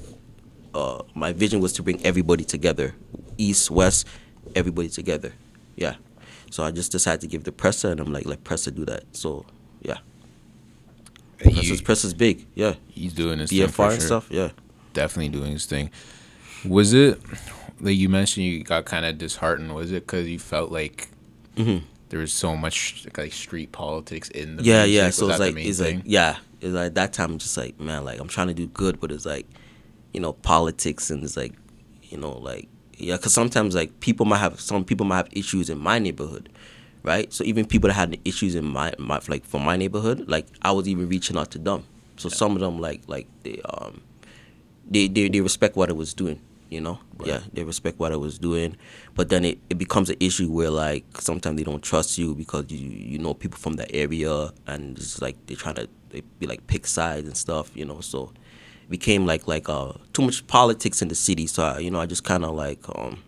[0.74, 2.94] uh my vision was to bring everybody together,
[3.38, 4.06] east, west,
[4.54, 5.32] everybody together.
[5.76, 5.94] Yeah.
[6.54, 9.02] So I just decided to give the Pressa and I'm like let Pressa do that.
[9.10, 9.44] So
[9.82, 9.98] yeah,
[11.38, 12.46] Pressa's Pressa's big.
[12.54, 14.28] Yeah, he's doing his thing BFR for and stuff.
[14.30, 14.50] Yeah.
[14.92, 15.90] Definitely doing his thing.
[16.64, 17.20] Was it
[17.80, 18.46] like you mentioned?
[18.46, 19.74] You got kind of disheartened.
[19.74, 21.08] Was it because you felt like
[21.56, 24.68] there was so much like street politics in the Mm-hmm.
[24.70, 24.94] yeah music?
[25.02, 25.96] yeah so it's like it's thing?
[25.96, 28.68] like yeah it's like that time I'm just like man like i'm trying to do
[28.68, 29.46] good but it's like
[30.12, 31.52] you know politics and it's like
[32.04, 35.70] you know like yeah because sometimes like people might have some people might have issues
[35.70, 36.48] in my neighborhood
[37.04, 37.32] right?
[37.32, 40.72] So even people that had issues in my, my like from my neighborhood like i
[40.72, 41.84] was even reaching out to them.
[42.16, 44.02] So some of them like like they um
[44.90, 46.98] they, they they respect what I was doing, you know.
[47.24, 48.76] Yeah, they respect what I was doing,
[49.14, 52.70] but then it, it becomes an issue where like sometimes they don't trust you because
[52.70, 56.46] you you know people from the area and it's like they're trying to they be
[56.46, 58.00] like pick sides and stuff, you know.
[58.00, 58.32] So
[58.88, 61.46] became like like uh too much politics in the city.
[61.46, 63.22] So I, you know I just kind of like um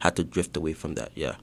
[0.00, 1.10] had to drift away from that.
[1.14, 1.36] Yeah,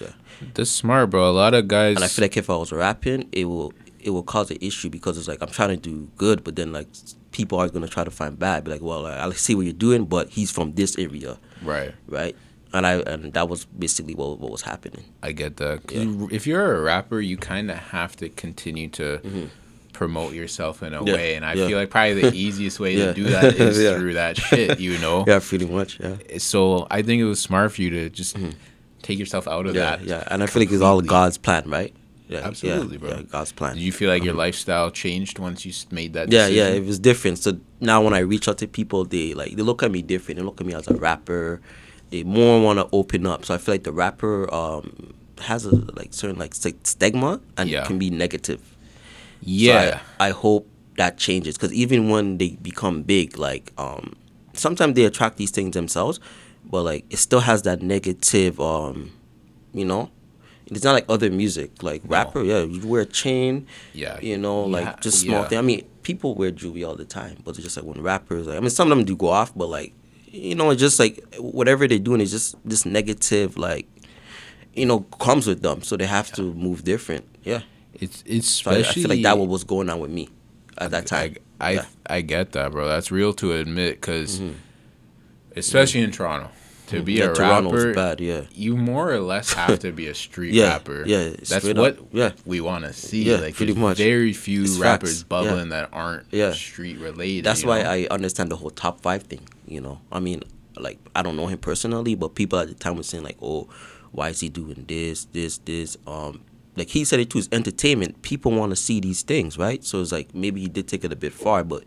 [0.00, 0.12] yeah.
[0.54, 1.28] That's smart, bro.
[1.28, 1.96] A lot of guys.
[1.96, 4.88] And I feel like if I was rapping, it will it will cause an issue
[4.90, 6.86] because it's like I'm trying to do good, but then like
[7.32, 8.64] people are gonna try to find bad.
[8.64, 11.92] Be like, well, I see what you're doing, but he's from this area, right.
[12.06, 12.36] right?
[12.72, 15.04] And I and that was basically what what was happening.
[15.22, 15.86] I get that.
[15.86, 19.20] 'Cause you- if you're a rapper, you kind of have to continue to
[19.98, 21.08] promote yourself in a Mm-hmm.
[21.08, 21.66] Yeah, way, and I yeah.
[21.66, 23.06] feel like probably the easiest way Yeah.
[23.06, 24.78] to do that is through that shit.
[24.80, 25.24] You know.
[25.26, 25.98] Yeah, pretty much.
[26.00, 26.16] Yeah.
[26.38, 28.36] So I think it was smart for you to just
[29.02, 29.78] take yourself out of Mm-hmm.
[29.84, 30.04] Yeah, that.
[30.04, 31.00] yeah, and I feel like it's all.
[31.02, 31.92] God's plan, right?
[32.28, 33.22] Yeah, Absolutely, bro.
[33.22, 33.74] God's plan.
[33.74, 36.28] Did you feel like your lifestyle changed once you made that?
[36.28, 36.32] Mm-hmm.
[36.34, 37.38] yeah, yeah, it was different.
[37.38, 40.38] So now when I reach out to people, they like they look at me different.
[40.38, 41.60] They look at me as a rapper.
[42.10, 43.44] They more want to open up.
[43.46, 47.70] So I feel like the rapper um has a like certain like st- stigma and
[47.70, 47.84] Yeah.
[47.86, 48.60] can be negative.
[49.40, 50.00] So yeah.
[50.20, 54.14] I, I hope that changes because even when they become big, like um,
[54.52, 56.20] sometimes they attract these things themselves,
[56.64, 59.12] but like it still has that negative um,
[59.72, 60.10] you know.
[60.66, 62.42] It's not like other music, like rapper.
[62.42, 63.66] Yeah, you wear a chain.
[63.94, 65.48] Yeah, you know, like ha- just small yeah.
[65.48, 65.58] thing.
[65.58, 68.58] I mean, people wear jewelry all the time, but it's just like when rappers, like
[68.58, 69.94] I mean, some of them do go off, but like
[70.26, 73.86] you know, it's just like whatever they're doing is just this negative, like
[74.74, 77.24] you know, comes with them, so they have to move different.
[77.44, 77.62] Yeah.
[78.00, 80.28] It's it's So I, I feel like that what was going on with me
[80.78, 81.36] at that time.
[81.60, 81.84] I I, Yeah.
[82.06, 82.86] I get that, bro.
[82.88, 84.40] That's real to admit, because
[85.56, 86.50] especially in Toronto,
[86.88, 87.22] to be Mm-hmm.
[87.24, 88.20] yeah, a Toronto's rapper, bad.
[88.20, 88.42] Yeah.
[88.54, 91.04] you more or less have to be a street Yeah, rapper.
[91.06, 92.32] yeah, that's what up, yeah.
[92.46, 93.24] we want to see.
[93.24, 93.98] Yeah, like pretty much.
[93.98, 95.26] Very few It's rappers facts, yeah.
[95.28, 96.52] bubbling that aren't Yeah.
[96.52, 97.44] street related.
[97.44, 97.90] That's why know?
[97.90, 99.40] I understand the whole top five thing.
[99.66, 100.44] You know, I mean,
[100.76, 103.68] like I don't know him personally, but people at the time were saying like, "Oh,
[104.12, 106.40] why is he doing this, this, this?" Um,
[106.78, 107.38] like he said it too.
[107.38, 108.22] It's entertainment.
[108.22, 109.84] People want to see these things, right?
[109.84, 111.84] So it's like maybe he did take it a bit far, but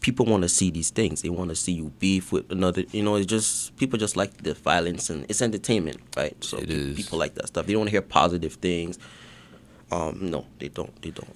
[0.00, 1.22] people want to see these things.
[1.22, 2.82] They want to see you beef with another.
[2.92, 6.36] You know, it's just people just like the violence and it's entertainment, right?
[6.44, 7.66] So pe- people like that stuff.
[7.66, 8.98] They don't want to hear positive things.
[9.90, 11.00] Um, no, they don't.
[11.02, 11.34] They don't.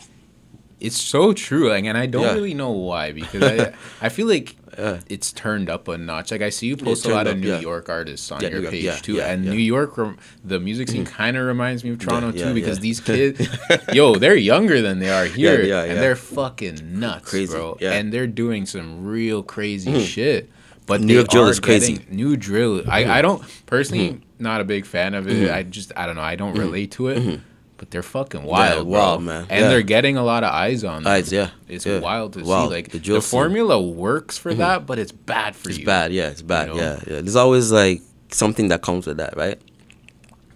[0.81, 2.35] It's so true, like, and I don't Yeah.
[2.35, 5.01] really know why because I, I feel like Yeah.
[5.09, 6.31] it's turned up a notch.
[6.31, 7.61] Like I see you post a lot of New yeah.
[7.61, 9.45] York artists on your page too, and.
[9.45, 11.11] New York, rem- the music scene mm.
[11.11, 13.49] kind of reminds me of Toronto too because these kids,
[13.93, 17.75] yo, they're younger than they are here, yeah, and they're fucking nuts, Crazy, bro.
[17.75, 17.85] Mm-hmm.
[17.85, 20.07] and they're doing some real crazy mm.
[20.07, 20.51] shit.
[20.87, 21.99] But New York drill is crazy.
[21.99, 22.15] Mm-hmm.
[22.15, 23.11] New drill, I, mm-hmm.
[23.11, 24.43] I don't personally mm-hmm.
[24.43, 25.35] not a big fan of it.
[25.35, 25.55] Mm-hmm.
[25.55, 26.23] I just I don't know.
[26.23, 27.41] I don't relate to it.
[27.79, 28.99] But they're fucking wild, bro.
[28.99, 29.47] wild, man.
[29.49, 29.69] And Yeah.
[29.69, 31.13] they're getting a lot of eyes on them.
[31.13, 31.51] Eyes, yeah.
[31.69, 32.01] It's Yeah.
[32.01, 32.69] wild to Wild.
[32.71, 32.75] see.
[32.75, 35.83] Like The the, formula works for that, but it's bad for It's you.
[35.83, 36.81] It's bad, yeah, it's bad, You know?
[36.81, 37.21] yeah, yeah.
[37.23, 39.59] There's always like something that comes with that, right?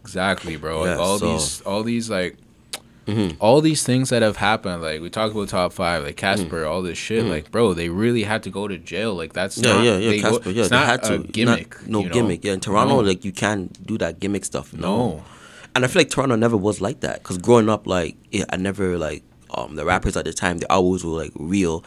[0.02, 0.80] Exactly, bro.
[0.80, 2.36] Like Yeah, all so- these, all these like.
[3.06, 3.34] Mhm.
[3.40, 6.42] All these things that have happened, like we talked about top five, like Mm-hmm.
[6.44, 9.12] Casper, all this shit, like bro, they really had to go to jail.
[9.16, 10.10] Like that's Yeah, not, yeah, yeah.
[10.10, 11.80] they go- Casper, yeah, it's they not had to a gimmick.
[11.80, 12.12] Not, no you know?
[12.14, 12.44] gimmick.
[12.44, 13.08] Yeah, in Toronto, No.
[13.08, 14.72] like you can't do that gimmick stuff.
[14.72, 14.80] No.
[14.80, 15.24] No.
[15.74, 17.22] And I feel like Toronto never was like that.
[17.22, 20.58] Cause growing up, like yeah, I never like um the rappers at the time.
[20.58, 21.84] They always were like real.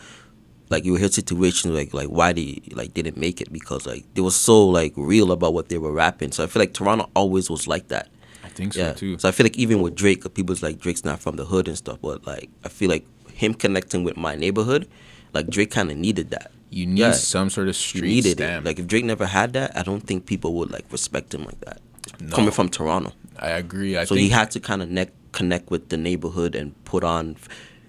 [0.70, 4.04] Like you would hear situations like like why they like didn't make it because like
[4.16, 6.32] they were so like real about what they were rapping.
[6.32, 8.10] So I feel like Toronto always was like that.
[8.44, 8.94] I think so Yeah.
[8.94, 9.20] too.
[9.20, 11.78] So I feel like even with Drake, people's like Drake's not from the hood and
[11.78, 14.88] stuff, but like I feel like him connecting with my neighborhood,
[15.34, 16.52] like Drake kind of needed that.
[16.72, 17.12] You need Yeah.
[17.12, 18.66] some sort of street needed stamp.
[18.66, 18.68] it.
[18.68, 21.60] Like if Drake never had that, I don't think people would like respect him like
[21.62, 21.80] that.
[22.20, 22.36] No.
[22.36, 23.98] Coming from Toronto, I agree.
[23.98, 27.04] I so think he had to kind of ne- connect with the neighborhood and put
[27.04, 27.36] on.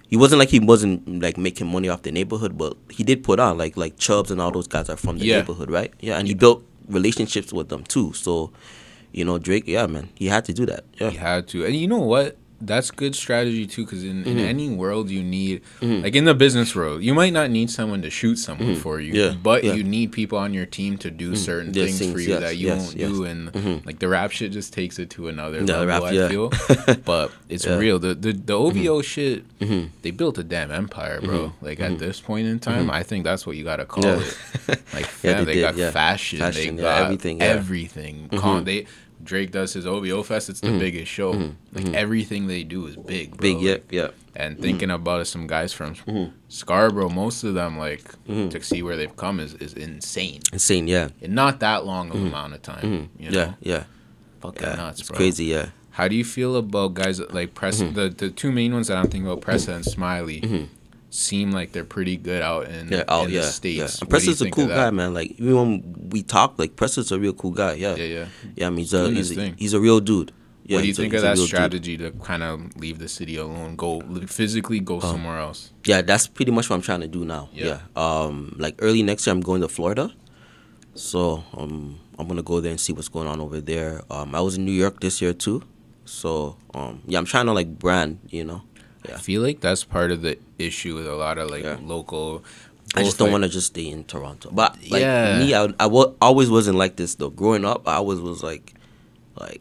[0.09, 3.41] He wasn't like he wasn't like making money off the neighborhood, but he did put
[3.41, 5.37] on like like Chubbs and all those guys are from the Yeah.
[5.39, 5.93] neighborhood, right?
[6.01, 8.13] Yeah, and he built relationships with them too.
[8.13, 8.53] So,
[9.13, 10.85] you know, Drake, yeah, man, he had to do that.
[11.01, 11.65] Yeah, He had to.
[11.65, 12.37] And you know what?
[12.61, 14.29] That's good strategy too, because in, Mm-hmm.
[14.31, 18.01] in any world you need, like in the business world, you might not need someone
[18.03, 19.33] to shoot someone for you, Mm-hmm.
[19.35, 19.71] Yeah, but yeah.
[19.71, 19.79] Mm-hmm.
[19.79, 22.57] you need people on your team to do certain There's things, for you yes, that
[22.57, 23.11] you yes, won't yes.
[23.11, 23.49] Mm-hmm.
[23.51, 25.87] do, and like the rap shit just takes it to another level.
[25.87, 26.29] rap, I yeah.
[26.29, 26.49] feel,
[27.05, 27.65] but it's.
[27.67, 27.79] Mm-hmm.
[27.81, 27.99] real.
[27.99, 29.45] The the the OVO shit,
[30.03, 31.53] they built a damn empire, bro.
[31.61, 34.39] Like at this point in time, I think that's what you gotta call it.
[34.95, 38.29] Like, Yeah, fam, they they, did, got fashion, Fashion, they got everything, everything.
[38.31, 38.87] Con- they
[39.27, 40.49] Drake does his OVO fest.
[40.49, 40.79] It's the mm-hmm.
[40.79, 41.35] biggest show.
[41.35, 41.77] Mm-hmm.
[41.77, 41.95] Like mm-hmm.
[41.95, 43.41] everything they do is big, bro.
[43.41, 44.09] big, yep, yeah.
[44.35, 46.33] and thinking about it, some guys from Mm-hmm.
[46.49, 50.41] Scarborough, most of them like to see where they've come is, is insane.
[50.53, 53.11] Insane, yeah, In not that long of amount of time.
[53.19, 53.31] You know?
[53.31, 53.35] Mm-hmm.
[53.35, 53.85] yeah, yeah.
[54.41, 54.75] Fucking yeah.
[54.77, 55.71] nuts, it's crazy, yeah.
[55.91, 57.81] How do you feel about guys like Press?
[57.81, 57.95] Mm-hmm.
[57.95, 60.69] The the two main ones that I'm thinking about, Pressa and Smiley,
[61.17, 63.79] seem like they're pretty good out in, Yeah, oh in yeah, the states.
[63.79, 63.99] yeah.
[64.03, 65.15] And Pressa's a cool guy, man.
[65.15, 67.75] Like even when we talk, like Pressa's a real cool guy.
[67.75, 68.27] Yeah, Yeah, yeah.
[68.55, 68.67] yeah.
[68.67, 70.33] I mean, he's a Doing he's a, he's a real dude.
[70.65, 71.49] Yeah, what do you he's a- think of that real dude.
[71.49, 75.73] strategy to kind of leave the city alone, go physically go somewhere else?
[75.85, 77.49] Yeah, that's pretty much what I'm trying to do now.
[77.53, 77.67] Yeah.
[77.67, 77.81] Yeah.
[77.97, 80.13] Um, like early next year, I'm going to Florida,
[80.95, 84.03] so um, I'm gonna go there and see what's going on over there.
[84.11, 85.63] Um, I was in New York this year too,
[86.05, 88.63] so um, yeah, I'm trying to like brand, you know.
[89.15, 91.79] I feel like that's part of the issue with a lot of like Yeah.
[91.83, 92.45] local.
[92.95, 94.51] I just don't like- want to just stay in Toronto.
[94.53, 95.39] But like Yeah.
[95.39, 95.87] me, I, I
[96.23, 97.31] always wasn't like this though.
[97.31, 98.75] Growing up, I always was like,
[99.39, 99.61] like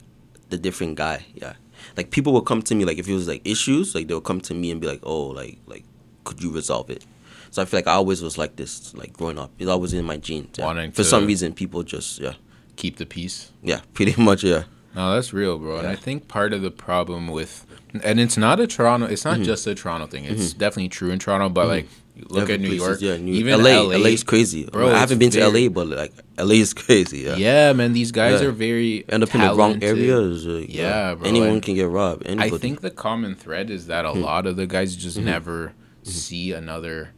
[0.49, 1.25] the different guy.
[1.33, 1.53] Yeah,
[1.97, 4.23] like people would come to me like if it was like issues, like they would
[4.23, 5.83] come to me and be like, oh, like like
[6.23, 7.03] could you resolve it?
[7.51, 9.51] So I feel like I always was like this, like growing up.
[9.59, 10.57] It's always in my genes.
[10.57, 10.89] yeah.
[10.91, 12.33] For some reason, people just yeah,
[12.75, 13.51] keep the peace.
[13.63, 14.63] yeah, pretty much yeah.
[14.95, 15.77] No, that's real, bro.
[15.79, 17.65] And I think part of the problem with,
[18.03, 19.39] and it's not a Toronto, it's Mm-hmm.
[19.39, 20.25] not just a Toronto thing.
[20.25, 21.87] It's definitely true in Toronto, but like
[22.29, 24.63] look Every at New place is- York, yeah, New even LA, LA, is crazy.
[24.65, 27.19] Bro, I haven't been to LA, but like LA is crazy.
[27.19, 27.35] Yeah.
[27.35, 28.47] Yeah, man, these guys Yeah.
[28.47, 30.47] are very End up in the wrong areas.
[30.47, 32.25] uh, Yeah, bro, Anyone and can get robbed.
[32.27, 34.21] I think the common thread is that a Hmm.
[34.21, 35.25] lot of the guys just Mm-hmm.
[35.25, 37.09] never see another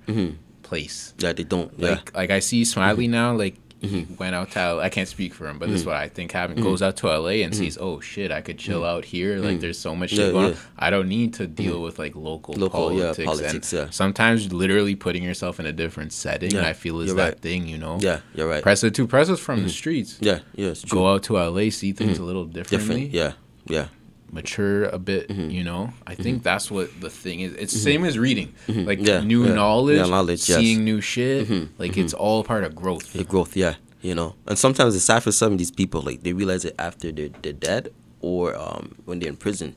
[0.64, 1.14] place.
[1.20, 1.72] Yeah, they don't.
[1.78, 1.90] Yeah.
[1.92, 3.12] Like, like I see Smiley Mm-hmm.
[3.12, 3.36] now.
[3.36, 4.60] Like he went out to.
[4.60, 5.92] L- I can't speak for him, but this is mm-hmm.
[5.92, 6.60] what I think happened.
[6.60, 6.68] Mm-hmm.
[6.68, 7.54] Goes out to LA and mm-hmm.
[7.54, 9.38] sees, oh shit, I could chill out here.
[9.38, 10.28] Like there's so much shit Mm-hmm.
[10.28, 10.60] Yeah, going yeah.
[10.60, 10.66] on.
[10.80, 13.26] I don't need to deal with like local, Local, yeah, politics.
[13.26, 13.90] politics, and yeah.
[13.92, 17.40] Sometimes literally putting yourself in a different setting, I feel is you're that right.
[17.40, 17.68] thing.
[17.68, 17.98] You know.
[18.00, 18.64] Yeah, you're right.
[18.64, 19.08] Pressa too.
[19.08, 20.18] Pressa's from the streets.
[20.20, 20.74] Yeah, yeah.
[20.90, 23.10] Go out to LA, see things a little differently.
[23.10, 23.14] Different.
[23.14, 23.34] Yeah,
[23.68, 23.88] yeah.
[24.32, 26.24] Mature a bit you know i Mm-hmm.
[26.24, 29.54] think that's what the thing is it's the same as reading like Yeah, new yeah.
[29.54, 30.58] knowledge, Yeah, knowledge, yes.
[30.58, 30.62] Mm-hmm.
[30.62, 33.56] seeing new shit like it's all part of growth The growth.
[33.56, 34.36] Yeah, you know.
[34.48, 36.02] And sometimes it's sad for some of these people.
[36.02, 37.84] Like they realize it after they're they're dead
[38.22, 39.76] or um when they're in prison.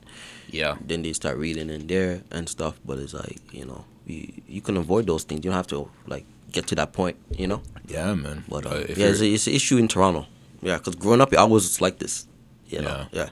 [0.59, 2.75] yeah Then they start reading in there and stuff.
[2.85, 4.19] But it's like you know you
[4.55, 5.39] you can avoid those things.
[5.43, 7.15] You don't have to like get to that point.
[7.41, 7.61] You know.
[7.87, 10.25] yeah man But uh, yeah, it's, a, it's an issue in Toronto.
[10.61, 12.27] Yeah, because growing up, I was like this.
[12.67, 13.07] You know.
[13.11, 13.19] Yeah.
[13.23, 13.29] Yeah.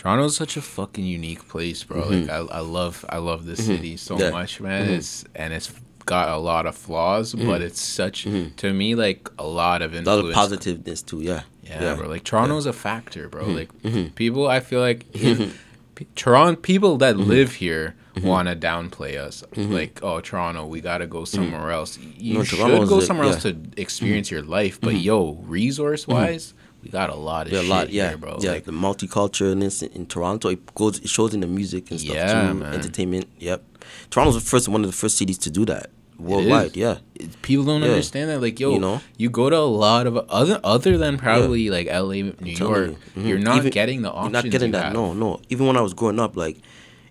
[0.00, 3.96] Toronto's such a fucking unique place bro like I, I love i love this city
[3.96, 4.22] so Mm-hmm.
[4.24, 4.30] Yeah.
[4.30, 5.70] much man it's and it's
[6.06, 8.24] got a lot of flaws but it's such
[8.56, 10.20] to me like a lot of influence.
[10.20, 11.20] A lot of positiveness too.
[11.20, 11.42] Yeah.
[11.62, 12.08] Yeah, bro.
[12.08, 13.44] Like Toronto's a factor, bro.
[13.44, 13.96] Mm-hmm.
[14.00, 15.12] Like people, I feel like
[15.94, 17.30] P- Toronto people that Mm-hmm.
[17.30, 19.44] live here want to downplay us.
[19.54, 21.96] Like, oh, Toronto, we gotta go somewhere else.
[21.98, 22.34] You Mm-hmm.
[22.38, 23.52] No, should Toronto's go somewhere else yeah.
[23.52, 23.70] Mm-hmm.
[23.70, 24.80] to experience your life.
[24.80, 27.90] But yo, resource wise, we got a lot of Yeah, a shit lot.
[27.90, 28.38] Yeah, here, bro.
[28.40, 28.52] yeah.
[28.52, 32.14] Like, the multiculturalness in, in Toronto, it goes, it shows in the music and stuff
[32.14, 32.54] Yeah, too.
[32.54, 32.72] man.
[32.74, 33.28] Entertainment.
[33.38, 33.62] Yep.
[34.10, 36.76] Toronto's the first one of the first cities to do that worldwide.
[36.76, 36.98] Yeah,
[37.42, 37.88] People don't Yeah.
[37.88, 38.40] understand that.
[38.40, 39.00] Like, yo, You know?
[39.16, 42.90] you go to a lot of other other than probably like L.A., New telling York.
[43.16, 43.22] you.
[43.22, 43.28] Mhm.
[43.28, 44.32] You're not Even- getting the options.
[44.34, 44.84] You're not getting that.
[44.86, 44.92] have.
[44.92, 45.40] No, no.
[45.48, 46.58] Even when I was growing up, like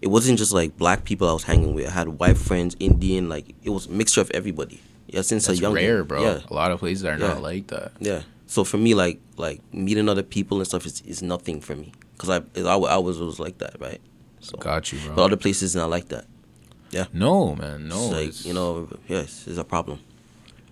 [0.02, 1.88] it wasn't just like black people I was hanging with.
[1.88, 3.30] I had white friends, Indian.
[3.30, 4.80] Like it was a mixture of everybody.
[5.08, 6.22] Yeah, since That's a young rare, bro.
[6.22, 7.28] Yeah, A lot of places are Yeah.
[7.30, 7.92] not like that.
[8.00, 8.22] yeah.
[8.50, 11.92] So for me, like like meeting other people and stuff is, is nothing for me
[12.14, 14.02] because I I, I was was like that, right?
[14.40, 15.16] So Got you, bro.
[15.16, 16.26] but other places not like that.
[16.92, 17.96] Yeah no, man, no.
[18.06, 20.00] it's like it's- you know, yes, it's a problem.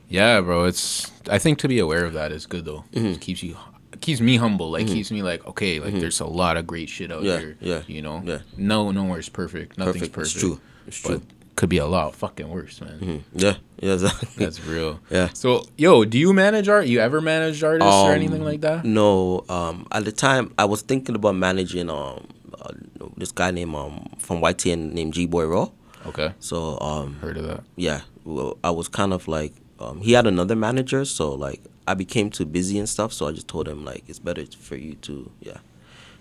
[0.09, 0.63] Yeah, bro.
[0.65, 1.11] It's.
[1.29, 2.83] I think to be aware of that is good though.
[2.93, 3.05] Mm-hmm.
[3.17, 3.55] It keeps you.
[4.01, 4.71] Keeps me humble.
[4.71, 5.79] Like keeps me like okay.
[5.79, 7.57] Like there's a lot of great shit out Yeah, here.
[7.59, 8.21] yeah, You know.
[8.25, 8.39] yeah.
[8.57, 9.77] No, nowhere's perfect.
[9.77, 10.13] Nothing's Perfect.
[10.13, 10.35] perfect.
[10.35, 10.59] It's true.
[10.87, 11.21] It's true.
[11.57, 12.99] Could be a lot fucking worse, man.
[13.01, 13.21] Mhm.
[13.33, 14.29] Yeah, yeah, exactly.
[14.45, 14.99] That's real.
[15.09, 15.29] Yeah.
[15.33, 16.85] So, yo, do you manage art?
[16.87, 18.85] You ever managed artists or Um, anything like that?
[18.85, 22.27] No, um, at the time I was thinking about managing um
[22.61, 22.73] uh,
[23.17, 25.69] this guy named um from YTN named G Boy Raw.
[26.05, 26.31] Okay.
[26.39, 27.63] So um Heard of that.
[27.75, 31.95] yeah, well, I was kind of like um he had another manager, so like I
[31.95, 33.11] became too busy and stuff.
[33.13, 35.57] So I just told him like it's better for you to yeah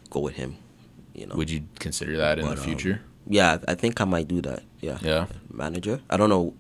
[0.09, 0.57] go with him.
[1.15, 1.35] You know.
[1.37, 3.01] Would you consider that in But, the um, future?
[3.29, 4.63] Yeah, I think I might do that.
[4.81, 4.99] Yeah.
[5.03, 5.27] Yeah.
[5.53, 6.01] Manager.
[6.11, 6.55] I don't know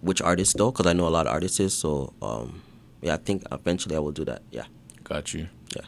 [0.00, 1.74] which artist though, because I know a lot of artists.
[1.74, 2.62] So um
[3.02, 4.42] yeah, I think eventually I will do that.
[4.50, 4.64] Yeah.
[5.04, 5.48] Got you.
[5.74, 5.82] Yeah.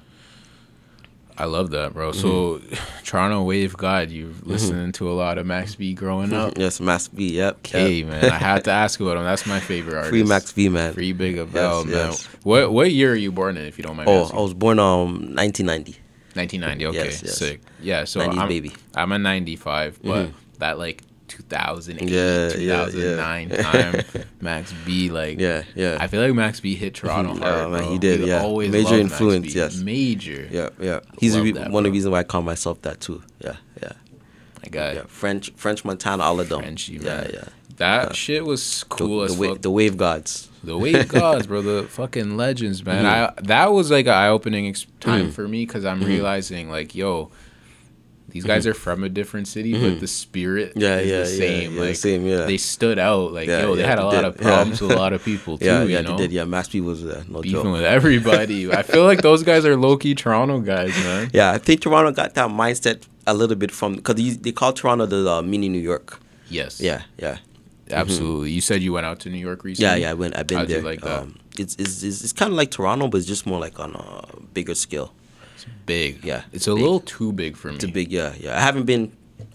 [1.40, 2.10] I love that, bro.
[2.10, 2.60] So,
[3.04, 4.50] Toronto Wave God, you Mm-hmm.
[4.50, 6.54] listening to a lot of Max B growing up.
[6.58, 7.28] Yes, Max B.
[7.36, 7.58] Yep.
[7.58, 8.06] Okay, yep.
[8.08, 8.24] man.
[8.24, 9.22] I had to ask about him.
[9.24, 10.10] That's my favorite artist.
[10.10, 10.92] Free Max B, man.
[10.94, 11.94] Free Big Abel, Yes, man.
[11.94, 12.24] yes.
[12.42, 14.38] What what year are you born in, if you don't mind Oh, asking?
[14.38, 15.96] I was born um 1990.
[16.38, 16.86] 1990.
[16.86, 17.36] Okay, Yes, yes.
[17.36, 17.60] sick.
[17.82, 18.72] Yeah, so I'm, baby.
[18.94, 20.32] I'm a 95, but Mhm.
[20.58, 23.62] that like 2008, Yeah, yeah, 2009 yeah.
[24.02, 25.98] time, Max B, like, Yeah, yeah.
[26.00, 27.38] I feel like Max B hit Toronto Mhm.
[27.40, 27.54] hard.
[27.66, 27.92] Oh, man, bro.
[27.92, 28.42] he did, yeah.
[28.42, 29.76] Always Major influence, yes.
[29.76, 30.48] Major.
[30.50, 31.00] yeah, yeah.
[31.20, 33.22] He's re- that, one of the reasons why I call myself that too.
[33.44, 33.92] Yeah, yeah.
[34.62, 34.94] My God.
[34.96, 35.02] yeah.
[35.06, 36.60] French, French Montana, all of them.
[36.62, 37.44] Frenchie, yeah, yeah.
[37.76, 38.12] That Yeah.
[38.12, 39.62] shit was cool the, as wa- fuck.
[39.62, 40.47] the wave gods.
[40.64, 43.04] The Wave Gods, bro, the fucking legends, man.
[43.04, 43.38] Mm-hmm.
[43.38, 46.94] I that was like an eye opening ex- time for me because I'm realizing like,
[46.94, 47.30] yo,
[48.30, 50.80] these guys are from a different city, but the spirit Mm-hmm.
[50.80, 51.74] Yeah, is yeah, the same.
[51.74, 52.44] yeah, like same, yeah.
[52.44, 53.32] they stood out.
[53.32, 54.24] Like, yo, they had a they lot did.
[54.24, 55.64] of problems with a lot of people too.
[55.64, 56.32] yeah, you yeah, know, they did.
[56.32, 57.72] Yeah, Max B was uh, no beefing joke.
[57.72, 58.70] with everybody.
[58.80, 61.30] I feel like those guys are low key Toronto guys, man.
[61.32, 65.06] Yeah, I think Toronto got that mindset a little bit from because they call Toronto
[65.06, 66.18] the uh, mini New York.
[66.50, 66.80] Yes.
[66.80, 67.38] Yeah, yeah,
[67.92, 68.50] Absolutely.
[68.50, 69.88] You said you went out to New York recently.
[70.00, 70.10] yeah, yeah.
[70.10, 70.82] I went, I've been How'd there.
[70.82, 71.20] like that?
[71.22, 73.94] Um, it's it's it's, it's kind of like Toronto, but it's just more like on
[73.94, 74.24] a
[74.54, 75.12] bigger scale.
[75.86, 76.24] Big.
[76.24, 77.74] Yeah, It's a little too big for me.
[77.74, 78.56] It's a big, yeah, yeah.
[78.56, 79.12] I haven't been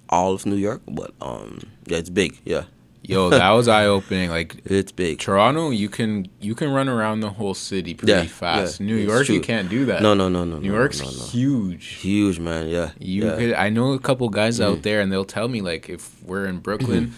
[0.09, 2.37] all of New York, but um, yeah, it's big.
[2.43, 2.65] Yeah,
[3.03, 4.29] Yo, that was eye opening.
[4.29, 5.19] Like it's big.
[5.19, 8.79] Toronto, you can you can run around the whole city pretty Yeah, fast.
[8.79, 10.01] yeah, New it's York, you can't do that.
[10.01, 10.57] No, no, no, no.
[10.59, 11.25] New no, York's no, no.
[11.25, 11.85] huge.
[11.85, 12.67] huge, man.
[12.67, 13.31] Yeah, You yeah.
[13.31, 13.37] Mm.
[13.37, 13.53] could.
[13.53, 16.59] I know a couple guys out there, and they'll tell me like if we're in
[16.59, 17.13] Brooklyn,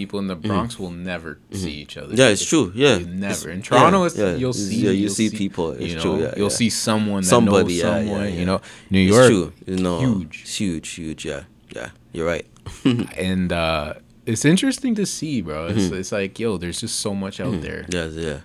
[0.00, 1.30] people in the Bronx will never
[1.62, 2.08] see each other.
[2.12, 2.20] Mm-hmm.
[2.22, 2.66] Yeah, it's true.
[2.74, 3.48] Yeah, never.
[3.50, 4.76] It's- In Toronto, yeah, it's, yeah, you'll see.
[4.84, 5.66] Yeah, you you'll see people.
[5.72, 6.16] It's you true.
[6.16, 8.32] know, Yeah, you'll see someone Somebody, yeah, yeah, someone.
[8.40, 8.60] You know,
[8.94, 9.46] New It's York, true.
[9.70, 10.34] You know, huge.
[10.44, 11.22] It's huge, huge.
[11.30, 11.42] Yeah,
[11.76, 11.88] yeah.
[12.14, 12.46] You're right.
[13.30, 13.94] and uh,
[14.30, 15.58] it's interesting to see, bro.
[15.72, 17.82] It's, it's like, yo, there's just so much out there.
[17.96, 18.38] Yeah, yeah,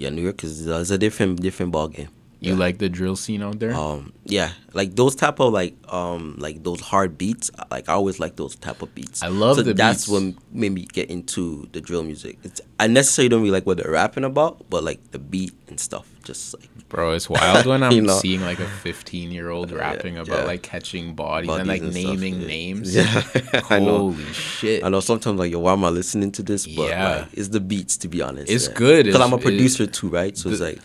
[0.00, 0.10] yeah.
[0.16, 2.10] New York is uh, it's a different different ball game.
[2.38, 2.58] You Yeah.
[2.58, 3.74] like the drill scene out there?
[3.74, 7.50] Um, yeah, like those type of like um like those hard beats.
[7.70, 9.22] Like I always like those type of beats.
[9.22, 10.08] I love so the that's beats.
[10.08, 12.38] what made me get into the drill music.
[12.44, 15.80] It's I necessarily don't really like what they're rapping about, but like the beat and
[15.80, 18.18] stuff, just like Bro, it's wild when I'm You know.
[18.18, 20.44] seeing like a 15 year old rapping about yeah.
[20.44, 22.46] like catching bodies, and like and naming yeah.
[22.46, 22.94] names.
[22.94, 23.22] Yeah,
[23.70, 24.12] I know.
[24.12, 24.84] Holy shit.
[24.84, 26.66] I know sometimes like yo, why am I listening to this?
[26.66, 27.16] But Yeah.
[27.20, 28.52] like, it's the beats to be honest.
[28.52, 29.06] It's good.
[29.06, 30.36] because I'm a producer too, right?
[30.36, 30.78] So it's like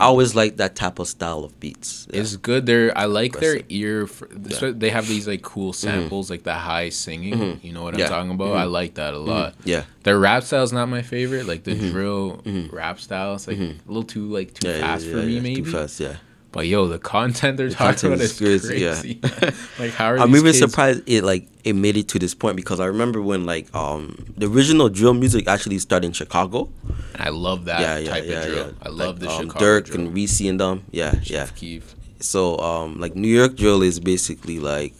[0.00, 2.06] I always like that type of style of beats.
[2.10, 2.20] Yeah.
[2.20, 2.66] It's good.
[2.66, 4.06] They're I like their ear.
[4.06, 7.60] For, so they have these like cool samples, like the high singing.
[7.62, 8.00] You know what I'm Mm-hmm.
[8.00, 8.06] Yeah.
[8.06, 8.14] Mm-hmm.
[8.14, 8.56] talking about?
[8.56, 9.54] I like that a lot.
[9.64, 9.84] yeah.
[10.02, 11.46] Their rap style's not my favorite.
[11.46, 14.80] Like the drill rap style, it's like a little too like too Mm-hmm.
[14.80, 15.62] Yeah, fast yeah, for yeah, me, yeah, maybe.
[15.62, 16.16] Too fast, yeah.
[16.56, 19.50] But yo, the content they're talking content about is is crazy, yeah.
[19.78, 20.22] like how are you?
[20.22, 23.20] I'm even kids- surprised it like it made it to this point because I remember
[23.20, 26.70] when like um the original drill music actually started in Chicago.
[27.12, 28.66] And I love that yeah, yeah, type yeah, of drill.
[28.68, 28.72] yeah.
[28.80, 30.00] I love like, the um, Chicago Durk drill.
[30.00, 30.84] and Reese and them.
[30.92, 31.44] Yeah, yeah.
[31.44, 31.94] Chief Keef.
[32.20, 34.94] So um like New York drill is basically like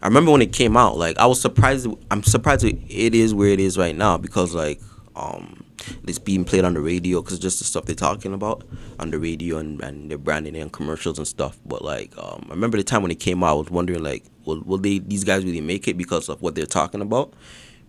[0.00, 3.34] I remember when it came out like I was surprised I'm surprised it it is
[3.34, 4.80] where it is right now because like
[5.14, 5.62] um
[6.06, 8.64] it's being played on the radio because just the stuff they're talking about
[8.98, 12.46] on the radio and, and they're branding it on commercials and stuff but like um
[12.48, 14.98] I remember the time when it came out I was wondering like will, will they
[14.98, 17.32] these guys really make it because of what they're talking about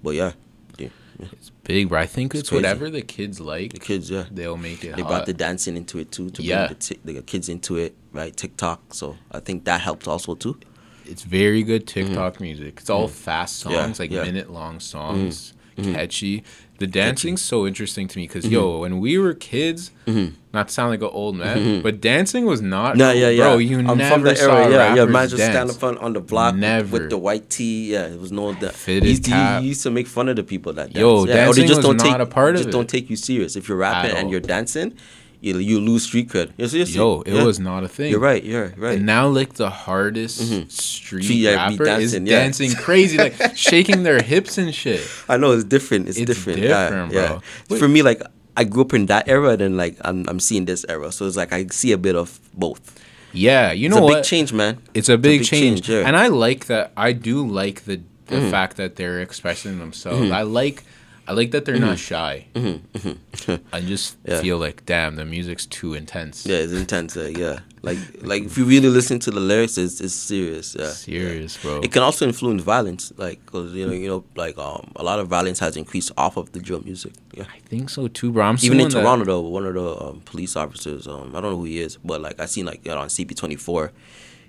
[0.04, 0.34] but yeah
[0.78, 1.28] yeah, yeah.
[1.34, 2.00] It's big, bro.
[2.00, 2.64] I think it's, crazy.
[2.64, 3.74] whatever the kids like.
[3.74, 4.96] the kids yeah they'll make it.
[4.96, 5.10] they hot.
[5.10, 6.68] brought the dancing into it too to Yeah.
[6.68, 10.36] bring the, t- the kids into it right TikTok so I think that helped also
[10.36, 10.58] too
[11.06, 11.88] it's very good mm.
[11.88, 12.78] TikTok music.
[12.80, 13.12] It's all mm.
[13.12, 14.00] fast songs.
[14.00, 15.54] Yeah, like minute long songs.
[15.78, 15.94] Mm.
[15.94, 16.44] catchy.
[16.82, 18.56] The dancing's so interesting to me because mm-hmm.
[18.56, 20.34] yo, when we were kids, mm-hmm.
[20.52, 21.84] not to sound like an old man, mm-hmm.
[21.84, 22.98] but dancing was not.
[22.98, 23.44] No, yeah, yeah.
[23.44, 24.72] Bro, you I'm never from the saw era.
[24.72, 25.06] Yeah, yeah.
[25.06, 26.92] Man, just stand up front on the block Never.
[26.92, 27.94] with the white tee.
[27.94, 28.74] Yeah, it was no that.
[28.74, 29.62] Fitted he used, to, cap.
[29.62, 30.98] he used to make fun of the people that dance.
[30.98, 31.48] Yo, yeah.
[31.48, 32.72] or they dancing just was don't not take a part of just it.
[32.72, 33.56] don't take you serious.
[33.56, 34.98] If you're rapping and you're dancing,
[35.42, 36.52] you you lose street cred.
[36.58, 37.44] Yes, yes, Yo, it yeah.
[37.44, 38.12] was not a thing.
[38.12, 38.44] You're right.
[38.44, 38.98] You're right.
[38.98, 42.40] And now, like the hardest street Street, yeah, be rapper is dancing, yeah.
[42.40, 45.02] dancing crazy, like shaking their hips and shit.
[45.28, 46.08] I know it's different.
[46.08, 46.62] It's, It's different.
[46.62, 47.42] different, yeah, bro.
[47.70, 47.78] Yeah.
[47.80, 48.22] For me, like
[48.56, 51.36] I grew up in that era, then like I'm I'm seeing this era, so it's
[51.38, 53.00] like I see a bit of both.
[53.34, 54.16] Yeah, you It's know it's a what?
[54.18, 54.78] big change, man.
[54.94, 56.04] It's a big, change, yeah.
[56.06, 56.92] and I like that.
[56.98, 58.52] I do like the the Mm-hmm.
[58.52, 60.32] fact that they're expressing themselves.
[60.32, 60.84] I like,
[61.28, 62.48] I like that they're not shy.
[62.56, 64.32] I just Mm-hmm.
[64.32, 64.42] Yeah.
[64.42, 66.46] feel like, damn, the music's too intense.
[66.46, 67.16] yeah, it's intense.
[67.16, 70.76] Uh, yeah, like like if you really listen to the lyrics, it's it's serious.
[70.78, 70.90] Yeah.
[70.90, 71.80] Serious, bro.
[71.82, 75.20] It can also influence violence, like because you know you know like um a lot
[75.20, 77.14] of violence has increased off of the drill music.
[77.34, 77.46] Yeah.
[77.54, 78.44] I think so too, bro.
[78.46, 81.42] I'm Even in someone that- Toronto, though, one of the um, police officers, um, I
[81.42, 83.56] don't know who he is, but like I seen like you know, on CP twenty
[83.56, 83.92] four,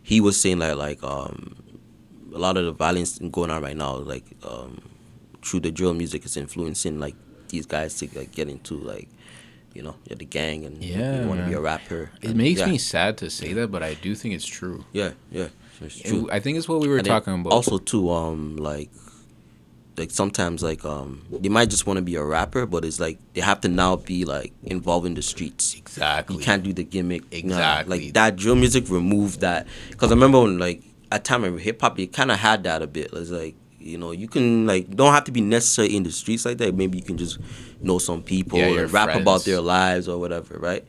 [0.02, 1.54] he was saying that like um,
[2.34, 4.80] a lot of the violence going on right now, like um,
[5.44, 7.14] through the drill music, is influencing like
[7.48, 9.08] these guys to like get into like,
[9.74, 12.10] you know, the gang and Yeah, want to be a rapper.
[12.22, 14.84] It And, makes yeah, me sad to say that, but I do think it's true.
[14.92, 15.48] Yeah, yeah,
[15.80, 16.28] it's true.
[16.30, 17.52] I think it's what we were And talking about.
[17.52, 18.90] Also, too, um, like,
[19.98, 23.18] like sometimes, like, um, they might just want to be a rapper, but it's like
[23.34, 25.74] they have to now be like involved in the streets.
[25.74, 26.36] exactly.
[26.36, 27.22] You can't do the gimmick.
[27.30, 27.98] Nah, Exactly.
[28.04, 29.66] like that drill music removed that.
[29.90, 32.80] Because I remember when, like, at time of hip hop, it kind of had that
[32.80, 33.10] a bit.
[33.12, 36.44] It's like, you know, you can, like, don't have to be necessarily in the streets
[36.44, 36.74] like that.
[36.74, 37.38] Maybe you can just
[37.80, 40.84] know some people Yeah, and your rap about their lives or whatever, right?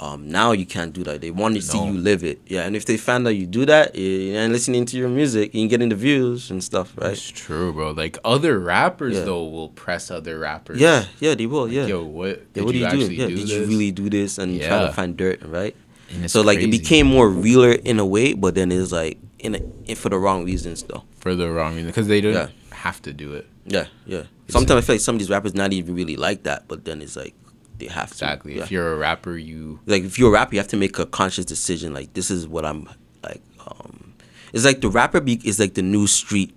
[0.00, 1.20] Um, now you can't do that.
[1.20, 2.40] They want to see you live it.
[2.48, 5.54] Yeah, and if they find out you do that eh, and listening to your music,
[5.54, 7.12] you can get into views and stuff, right?
[7.12, 7.92] It's true, bro.
[7.92, 9.24] Like other rappers Yeah.
[9.26, 10.80] though will press other rappers.
[10.80, 11.68] Yeah, yeah, they will.
[11.70, 11.86] Yeah.
[11.86, 12.28] Yo, what?
[12.30, 12.96] yeah, Did what you you do?
[13.02, 13.50] actually Yeah, do did this?
[13.52, 14.86] you really do this and try Yeah.
[14.88, 15.76] to find dirt, right?
[16.10, 16.68] And so like crazy.
[16.68, 20.08] it became more realer in a way, but then it's like in, a, in for
[20.08, 21.04] the wrong reasons though.
[21.18, 22.48] for the wrong reason because they don't Yeah.
[22.70, 23.46] have to do it.
[23.66, 24.22] Yeah, yeah.
[24.48, 27.00] Sometimes I feel like some of these rappers not even really like that, but then
[27.02, 27.34] it's like
[27.78, 28.14] they have to.
[28.14, 28.56] Exactly.
[28.56, 28.62] Yeah.
[28.64, 31.06] If you're a rapper, you like if you're a rapper, you have to make a
[31.06, 31.92] conscious decision.
[31.94, 32.88] Like this is what I'm
[33.22, 33.42] like.
[33.66, 34.14] Um,
[34.52, 36.54] it's like the rapper be is like the new street.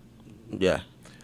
[0.52, 0.82] Yeah,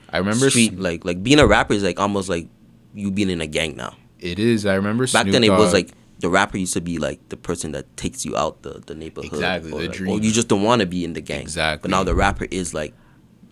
[0.09, 0.79] I remember street.
[0.79, 2.47] Like like being a rapper is like almost like
[2.93, 3.95] you being in a gang now.
[4.19, 4.65] it is.
[4.65, 5.89] I remember Back Snoop then it was like
[6.21, 9.33] the rapper used to be like the person that takes you out the, the neighborhood.
[9.33, 11.41] Exactly, Or, the like- or you just don't want to be in the gang.
[11.41, 11.87] Exactly.
[11.89, 12.93] But now the rapper is like,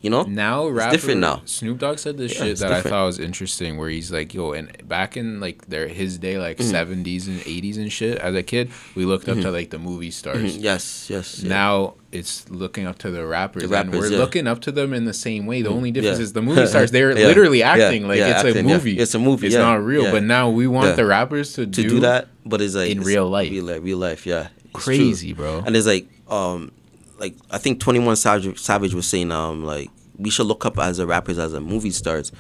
[0.02, 0.24] you know.
[0.24, 1.42] now It's different now.
[1.46, 4.52] Snoop Dogg said this Yeah, shit that I thought was interesting, where he's like, "Yo,"
[4.54, 7.04] and back in like their his day, like Mm-hmm.
[7.04, 8.18] 70s and 80s and shit.
[8.20, 10.58] As a kid, we looked up to like the movie stars.
[10.58, 11.42] Mhm, Yes, yes.
[11.44, 11.50] yeah.
[11.50, 14.12] Now it's looking up to the rappers, The rappers, and we're yeah.
[14.14, 14.20] Mm-hmm.
[14.22, 15.62] looking up to them in the same way.
[15.62, 18.98] The only difference is the movie stars; they're literally acting like it's acting, a movie.
[18.98, 20.12] It's a movie, It's not real.
[20.12, 23.08] But now we want the rappers to, to do, that, but it's like in it's
[23.08, 23.52] real life.
[23.52, 24.48] real life, real life, yeah.
[24.76, 24.82] True.
[24.96, 25.64] Crazy, bro.
[25.66, 26.72] And it's like, um,
[27.20, 30.78] like I think Twenty One Savage, Savage was saying, um, like we should look up
[30.80, 32.32] as a rappers as a movie stars.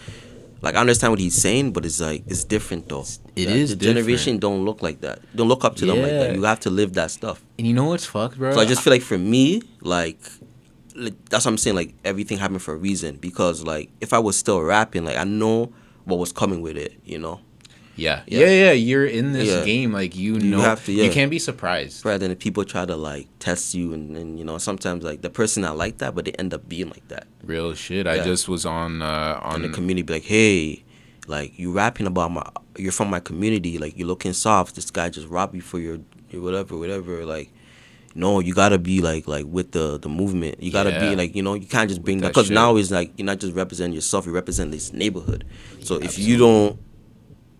[0.62, 3.02] Like I understand what he's saying, but it's like it's different though.
[3.36, 3.98] It It is is the different.
[4.00, 5.20] generation don't look like that.
[5.36, 6.36] Don't look up to them like that.
[6.36, 7.42] You have to live that stuff.
[7.58, 8.52] And you know what's fucked, bro?
[8.54, 10.20] So I just feel like for me, like,
[10.96, 11.78] like that's what I'm saying.
[11.78, 15.24] Like everything happened for a reason because like if I was still rapping, like I
[15.24, 15.72] know
[16.04, 17.00] what was coming with it.
[17.06, 17.40] You know,
[18.00, 18.22] yeah.
[18.28, 18.40] Yeah.
[18.40, 19.64] yeah, yeah, You're in this Yeah.
[19.66, 21.04] game, like you You know, have to, yeah.
[21.06, 22.06] you can't be surprised.
[22.06, 25.30] rather than people try to like test you and, and you know sometimes like the
[25.30, 27.28] person not like that, but they end up being like that.
[27.44, 28.08] Real shit.
[28.08, 30.84] I just was on uh And the community be like, hey,
[31.28, 32.44] like you rapping about my,
[32.78, 34.76] you're from my community, like you're looking soft.
[34.76, 36.00] This guy just robbed you for your,
[36.32, 37.26] your whatever, whatever.
[37.26, 37.52] Like,
[38.16, 40.62] no, you gotta be like like with the the movement.
[40.64, 41.10] You gotta Yeah.
[41.10, 43.26] be like you know you can't just bring that that because now it's like you're
[43.28, 45.46] not just representing yourself, you represent this neighborhood.
[45.84, 46.80] So if you don't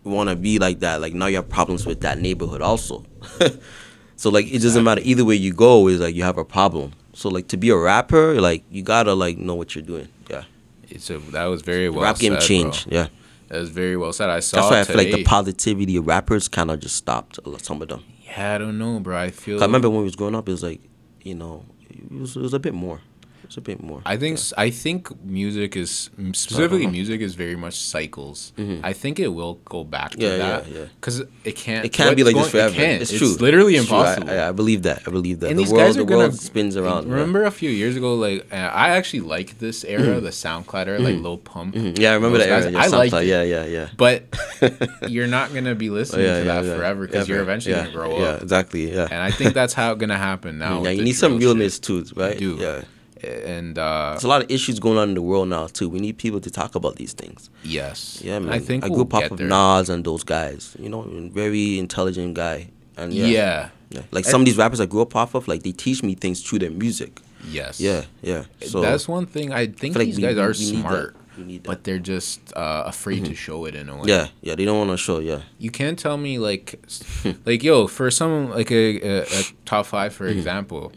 [0.04, 3.06] want to be like that, like now you have problems with that neighborhood also.
[4.16, 6.94] so like it doesn't matter either way you go is like you have a problem.
[7.14, 10.08] So like to be a rapper, like you gotta like know what you're doing.
[10.30, 10.44] Yeah,
[10.90, 12.88] it's a that was very well rap game said, change.
[12.88, 12.98] bro.
[12.98, 13.08] Yeah.
[13.50, 14.30] That was very well said.
[14.30, 14.94] I saw That's why I today.
[14.94, 17.40] feel like the positivity of rappers kind of just stopped.
[17.44, 18.04] Uh, some of them.
[18.24, 19.18] yeah, I don't know, bro.
[19.18, 20.82] I feel I remember when we was growing up, it was like,
[21.24, 23.02] you know, it was, it was a bit more.
[23.50, 24.02] It was a bit more.
[24.06, 28.54] I think s I think music is specifically music is very much cycles.
[28.84, 30.26] I think it will go back to Mm-hmm.
[30.30, 30.68] Yeah, that.
[30.68, 30.86] yeah, yeah.
[31.02, 31.18] Because
[31.50, 31.84] it can't.
[31.84, 32.76] it can't be like this forever.
[32.80, 33.02] It.
[33.02, 33.34] It's It's, true.
[33.48, 33.98] literally It's true.
[33.98, 34.30] I- impossible.
[34.30, 35.00] I, I believe that.
[35.08, 35.50] I believe that.
[35.50, 37.08] and the these world, guys are the gonna world spins around.
[37.08, 37.14] yeah.
[37.18, 41.00] Remember a few years ago, like uh, I actually liked this era, the SoundCloud era,
[41.08, 41.74] like Lil Pump.
[41.74, 41.98] Mhm.
[41.98, 42.70] Yeah, I remember that era.
[42.70, 43.26] Yeah, I liked it.
[43.34, 43.88] Yeah, yeah, yeah.
[43.98, 44.18] But
[45.14, 48.20] you're not gonna be listening yeah, to that forever because you're eventually gonna grow up.
[48.26, 48.94] yeah, exactly.
[48.94, 49.10] Yeah.
[49.10, 50.84] And I think that's how it's gonna happen now.
[50.86, 52.38] yeah, you need some realness too, right?
[52.40, 52.86] Yeah.
[53.24, 55.90] And uh, There's a lot of issues going on in the world now too.
[55.90, 57.50] We need people to talk about these things.
[57.64, 58.54] yes, Yeah, man.
[58.54, 59.40] I think I we'll grew up off of.
[59.40, 60.76] Nas and those guys.
[60.80, 61.02] You know,
[61.34, 62.70] very intelligent guy.
[62.98, 63.26] And Yeah.
[63.28, 64.02] yeah, yeah.
[64.12, 66.42] like some of these rappers I grew up off of, like they teach me things
[66.42, 67.22] through their music.
[67.50, 68.44] yes, Yeah, yeah.
[68.66, 69.54] So that's one thing.
[69.54, 71.16] I think like these we- guys we- are we smart,
[71.64, 74.04] but they're just uh, afraid to show it in a way.
[74.08, 74.56] yeah, yeah.
[74.56, 75.20] They don't want to show.
[75.20, 76.76] Yeah, you can't tell me like
[77.46, 80.18] like yo for some like a, a, a top five Mm-hmm.
[80.24, 80.92] for example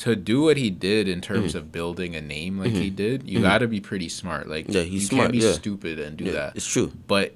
[0.00, 3.40] to do what he did in terms of building a name like he did you
[3.42, 4.76] got to be pretty smart like Mm-hmm.
[4.76, 5.52] Yeah, he's you smart, can't be yeah.
[5.52, 6.32] stupid and do yeah.
[6.32, 6.90] that It's true.
[7.06, 7.34] but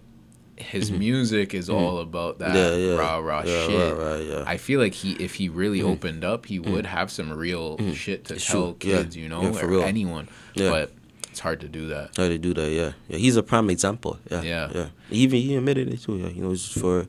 [0.57, 2.91] his music is all about that Mm-hmm.
[2.93, 3.91] Yeah, rah rah shit yeah.
[3.91, 4.49] Mm-hmm.
[4.49, 8.25] I feel like he if he really opened up he would have some real shit
[8.27, 9.83] to It's tell true, kids you know or real.
[9.83, 10.93] anyone but
[11.31, 12.71] it's hard to do that Hard to do that?
[12.71, 13.19] Yeah, yeah.
[13.19, 14.19] He's a prime example.
[14.31, 14.71] Yeah, Yeah.
[14.73, 14.89] yeah.
[15.11, 16.17] Even he admitted it too.
[16.17, 17.09] Yeah, you know, it's for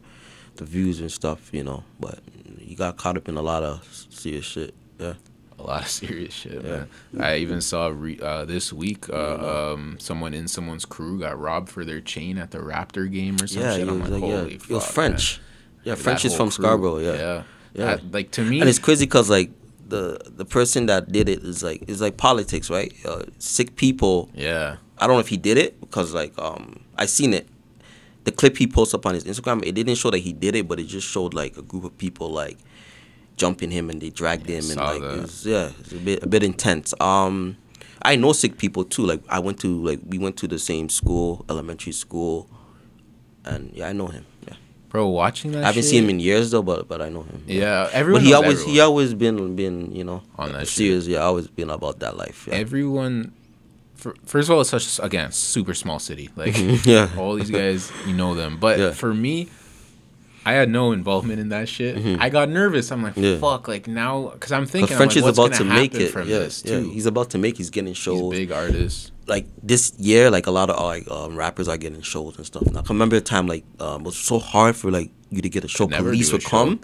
[0.55, 1.53] the views and stuff.
[1.53, 2.17] You know, but
[2.59, 4.73] he got caught up in a lot of serious shit.
[4.99, 5.13] Yeah.
[5.59, 6.85] A lot of serious shit, Yeah.
[7.11, 7.23] man.
[7.23, 11.69] I even saw re- uh, this week uh, um, someone in someone's crew got robbed
[11.69, 13.87] for their chain at the Raptor game or some yeah, shit.
[13.87, 14.37] I'm like, like, yeah.
[14.39, 15.39] holy It was fuck, French.
[15.83, 16.01] Yeah, man.
[16.03, 16.97] French is from crew, Scarborough.
[16.99, 17.13] Yeah.
[17.13, 17.43] yeah.
[17.73, 17.85] Yeah.
[17.95, 19.51] That- like to me, And it's crazy because like
[19.87, 22.91] the the person that did it is like it's like politics, right?
[23.05, 24.29] Uh, sick people.
[24.33, 27.47] yeah, I don't know if he did it because like um I seen it.
[28.23, 30.67] The clip he posted up on his Instagram, it didn't show that he did it,
[30.67, 32.57] but it just showed like a group of people like
[33.37, 35.13] jumping him and they dragged him and like that.
[35.17, 36.93] it was, yeah, it's a bit a bit intense.
[36.99, 37.57] Um,
[38.01, 39.05] I know sick people too.
[39.05, 42.49] Like I went to like we went to the same school, elementary school,
[43.43, 44.25] and yeah, I know him.
[44.47, 44.55] Yeah,
[44.89, 45.63] bro, watching that.
[45.63, 47.43] I haven't shit, seen him in years though, but but I know him.
[47.47, 48.21] Yeah, everyone.
[48.21, 51.07] but he always he always been been you know On that serious.
[51.07, 52.47] Yeah, always been about that life.
[52.47, 52.55] Yeah.
[52.55, 53.33] everyone.
[53.95, 56.29] fir- First of all, it's such again super small city.
[56.35, 56.55] Like
[56.85, 57.09] yeah.
[57.17, 58.57] all these guys, you know them.
[58.59, 58.91] But Yeah.
[58.91, 59.49] for me,
[60.45, 61.97] I had no involvement in that shit.
[62.21, 62.91] I got nervous.
[62.91, 63.23] I'm like, Mm-hmm.
[63.23, 63.37] Yeah.
[63.39, 66.09] fuck, like now, because I'm thinking, I'm French like, is what's about gonna make it.
[66.11, 66.79] from yeah, this yeah.
[66.79, 66.89] too.
[66.91, 67.57] He's about to make.
[67.57, 68.21] He's getting He's shows.
[68.21, 69.11] a big artist.
[69.27, 72.63] like this year, like a lot of like um, rappers are getting shows and stuff.
[72.71, 75.49] Now, I remember a time like um, it was so hard for like you to
[75.49, 75.87] get a show.
[75.87, 76.77] Police would show.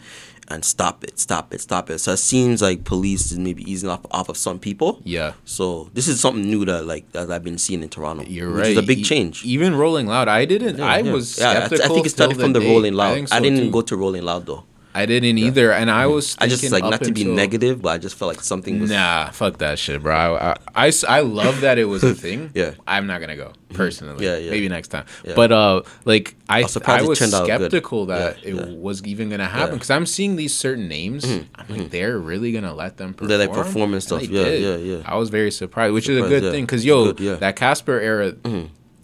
[0.52, 2.00] And stop it, stop it, stop it.
[2.00, 5.00] So it seems like police is maybe easing off off of some people.
[5.04, 8.24] Yeah, So this is something new that like that I've been seeing in Toronto.
[8.24, 8.72] you're which right.
[8.72, 9.44] is a big E- change.
[9.46, 10.78] Even Rolling Loud, I didn't.
[10.78, 11.12] Yeah, I yeah.
[11.14, 11.86] was Yeah, I skeptical.
[11.86, 12.70] I think it started from the day.
[12.70, 13.18] Rolling Loud.
[13.18, 13.72] I, so, didn't too.
[13.72, 14.64] go to Rolling Loud though.
[14.94, 16.36] I didn't either, and I was.
[16.40, 18.92] I just like not to be negative, but I just felt like something was.
[18.92, 20.56] Nah, fuck that shit, bro.
[20.76, 22.52] I I love that it was a thing.
[22.54, 22.74] Yeah.
[22.88, 24.26] I'm not gonna go personally.
[24.26, 24.52] Yeah, yeah.
[24.52, 25.06] Maybe next time.
[25.24, 25.34] Yeah.
[25.36, 28.62] But uh, like I, I'm I was skeptical that Yeah, it yeah.
[28.64, 28.82] Mm-hmm.
[28.82, 31.26] was even gonna happen because I'm seeing these certain names.
[31.26, 33.30] I'm like, they're really gonna let them perform.
[33.30, 34.24] They, like, perform and stuff.
[34.24, 35.02] Yeah, yeah, yeah.
[35.06, 36.52] I was very surprised, which is a good yeah.
[36.52, 37.32] thing because yo, Good, yeah.
[37.34, 37.40] Mm-hmm.
[37.40, 38.36] that Casper era.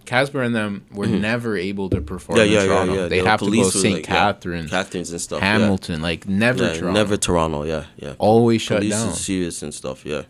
[0.08, 1.22] Casper and them were mm-hmm.
[1.22, 2.93] never able to perform Yeah, in yeah, yeah, Toronto.
[2.93, 3.08] yeah.
[3.08, 3.93] They'd The have to go St.
[3.93, 5.41] like, yeah, Catharines, Catharines and stuff.
[5.41, 5.51] yeah.
[5.51, 6.91] Hamilton, like never Yeah, Toronto.
[6.99, 7.64] never Toronto.
[7.64, 8.14] Yeah, yeah.
[8.18, 9.10] Always shut Police down.
[9.10, 10.05] is serious and stuff.
[10.05, 10.24] Yeah,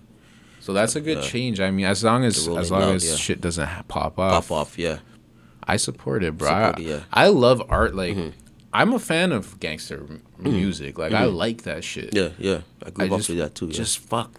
[0.60, 1.60] So that's a good change.
[1.62, 3.16] I mean, as long as as long Loud, as yeah.
[3.16, 4.78] shit doesn't ha- pop off, pop off.
[4.78, 5.00] Yeah,
[5.64, 6.48] I support it, bro.
[6.50, 7.00] Support I, it, yeah.
[7.14, 7.96] I love art.
[7.96, 8.30] Like, mm-hmm.
[8.74, 10.52] I'm a fan of gangster m- mm-hmm.
[10.52, 10.98] music.
[10.98, 12.14] Like, I like that shit.
[12.16, 12.62] yeah, yeah.
[12.86, 13.68] I grew I up just, with that too.
[13.68, 13.74] Yeah.
[13.74, 14.32] just fuck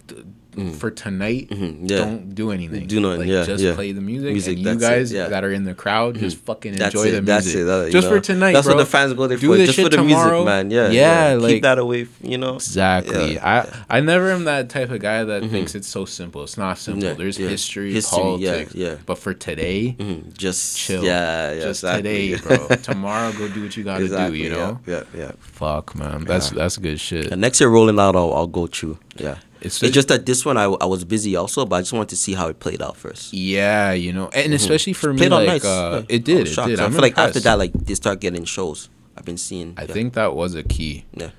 [0.59, 1.49] th- for tonight.
[1.49, 1.85] Mm-hmm.
[1.87, 1.97] yeah.
[1.97, 2.87] Don't do anything.
[2.87, 3.75] Do nothing, Like, yeah, just yeah.
[3.75, 4.31] play the music.
[4.31, 6.45] Music, and you it, guys that are in the crowd, just mm-hmm.
[6.45, 7.11] fucking That's enjoy it.
[7.11, 7.61] the That's music.
[7.61, 7.65] it.
[7.65, 8.15] that- just know.
[8.15, 8.75] for tonight, That's bro.
[8.75, 9.57] what the fans go there Do for.
[9.57, 10.43] Just for the tomorrow.
[10.43, 10.71] music, man.
[10.71, 12.07] Yeah, Yeah, like keep that away.
[12.21, 12.55] You know.
[12.55, 13.39] Exactly.
[13.39, 16.43] I I never am that type of guy that thinks it's so simple.
[16.43, 17.13] It's not simple.
[17.15, 18.75] There's history, History, politics.
[18.75, 18.95] yeah.
[19.05, 21.03] But for today, Mhm, Just chill.
[21.03, 21.59] Yeah, yeah.
[21.61, 22.67] just today, bro.
[22.67, 24.33] Tomorrow, go do what you gotta do.
[24.33, 24.79] You know.
[24.85, 25.31] Yeah, yeah.
[25.39, 26.23] Fuck, man.
[26.25, 27.37] That's that's good shit.
[27.37, 28.97] Next year, Rolling Loud, I'll, I'll go through.
[29.17, 29.37] Yeah.
[29.61, 32.09] It's, It's just that this one I, I was busy also, but I just wanted
[32.09, 33.33] to see how it played out first.
[33.33, 34.53] yeah, you know, and mm-hmm.
[34.53, 35.65] especially for me, like nice.
[35.65, 36.15] uh, Yeah.
[36.15, 36.47] it did.
[36.47, 36.79] It did.
[36.79, 38.89] I feel like after that, like they start getting shows.
[39.17, 39.73] I've been seeing.
[39.77, 39.93] I yeah.
[39.93, 41.05] think that was a key.
[41.13, 41.31] Yeah.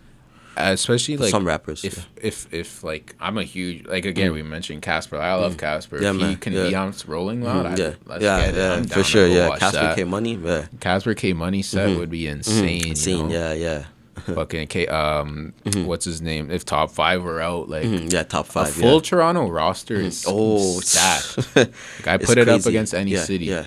[0.57, 2.05] especially For like some rappers, If yeah.
[2.21, 4.35] if if like I'm a huge like again mm.
[4.35, 5.17] we mentioned Casper.
[5.17, 5.59] I love mm.
[5.59, 5.99] Casper.
[5.99, 6.03] Mm.
[6.03, 6.69] Yeah, if he can yeah.
[6.69, 7.47] be on Rolling mm-hmm.
[7.47, 9.27] Loud, I, yeah, yeah, get yeah, I'm for sure.
[9.27, 9.97] Yeah, Casper that.
[9.97, 10.35] K Money.
[10.35, 11.99] Yeah, Casper K Money set mm-hmm.
[11.99, 12.95] would be insane.
[12.95, 13.29] you know?
[13.29, 13.85] Yeah, yeah,
[14.35, 14.87] Fucking K.
[14.87, 15.53] Um,
[15.87, 16.51] what's his name?
[16.51, 18.23] If top five were out, like Mhm, yeah.
[18.25, 18.71] Top a five.
[18.73, 19.01] full yeah.
[19.01, 21.55] Toronto roster is Oh, stacked.
[21.57, 23.47] Like, I put it up against any Yeah, city.
[23.47, 23.67] Yeah.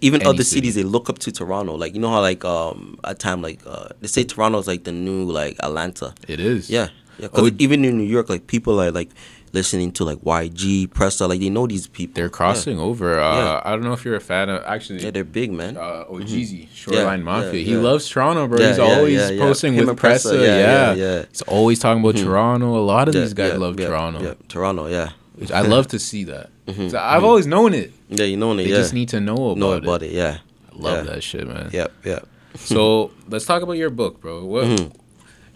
[0.00, 0.56] Even Any other city.
[0.68, 1.74] cities, they look up to Toronto.
[1.76, 4.84] Like you know how like um at time like uh they say Toronto is like
[4.84, 6.14] the new like Atlanta.
[6.28, 6.68] It is.
[6.68, 6.88] Yeah,
[7.18, 7.28] yeah.
[7.28, 9.10] Because Oh, even in New York, like people are like
[9.54, 12.14] listening to like YG, Pressa, like they know these people.
[12.14, 13.18] They're crossing over.
[13.18, 13.62] Uh, Yeah.
[13.64, 15.02] I don't know if you're a fan of actually.
[15.02, 15.76] Yeah, they're big, man.
[15.78, 17.28] uh, OhGeesy, Shoreline Mm-hmm.
[17.28, 17.52] Yeah, Mafia.
[17.60, 17.78] yeah, he yeah.
[17.78, 18.58] loves Toronto, bro.
[18.58, 19.40] Yeah, He's yeah, always yeah, yeah.
[19.40, 20.42] posting Him with and Pressa, Pressa.
[20.42, 21.24] yeah, Yeah, yeah, yeah.
[21.30, 22.76] He's always talking about Toronto.
[22.76, 24.20] A lot of Yeah, these guys yeah, love yeah, Toronto.
[24.22, 24.86] Yeah, Toronto.
[24.88, 26.50] Yeah, Which I love to see that.
[26.90, 27.92] So I've always known it.
[28.08, 28.24] yeah.
[28.24, 28.56] You know it.
[28.56, 28.72] They Mm-hmm.
[28.72, 28.76] yeah.
[28.78, 29.82] just need to know about, know it.
[29.84, 30.12] about it.
[30.12, 30.38] Yeah,
[30.72, 31.12] I love yeah.
[31.14, 31.70] that shit, man.
[31.72, 32.26] Yep, yep.
[32.56, 34.44] So let's talk about your book, bro.
[34.44, 34.98] What Mm-hmm.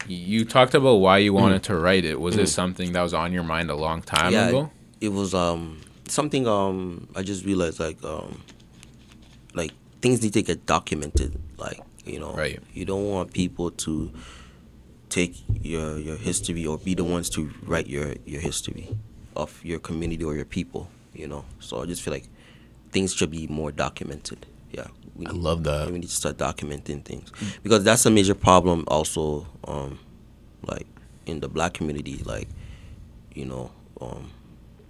[0.08, 2.20] You talked about why you wanted to write it?
[2.20, 4.70] Was it something that was on your mind a long time yeah, ago?
[5.00, 8.42] it was um something um I just realized like um
[9.54, 12.60] like things need to get documented like you know Right.
[12.72, 14.10] you don't want people to
[15.08, 18.88] take your your history or be the ones to write your your history
[19.36, 22.28] of your community or your people you know so I just feel like
[22.90, 25.86] things should be more documented yeah we I love that.
[25.90, 27.30] we need to start documenting things
[27.62, 29.98] because that's a major problem also um
[30.62, 30.86] like
[31.26, 32.48] in the black community like
[33.34, 34.30] you know um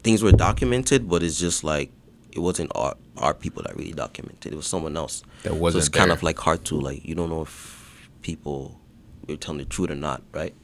[0.03, 1.91] things were documented but it's just like
[2.33, 5.89] it wasn't our our people that really documented it was someone else That wasn't it's
[5.89, 6.17] kind there.
[6.17, 8.79] of like hard to like you don't know if people
[9.29, 10.55] are telling the truth or not right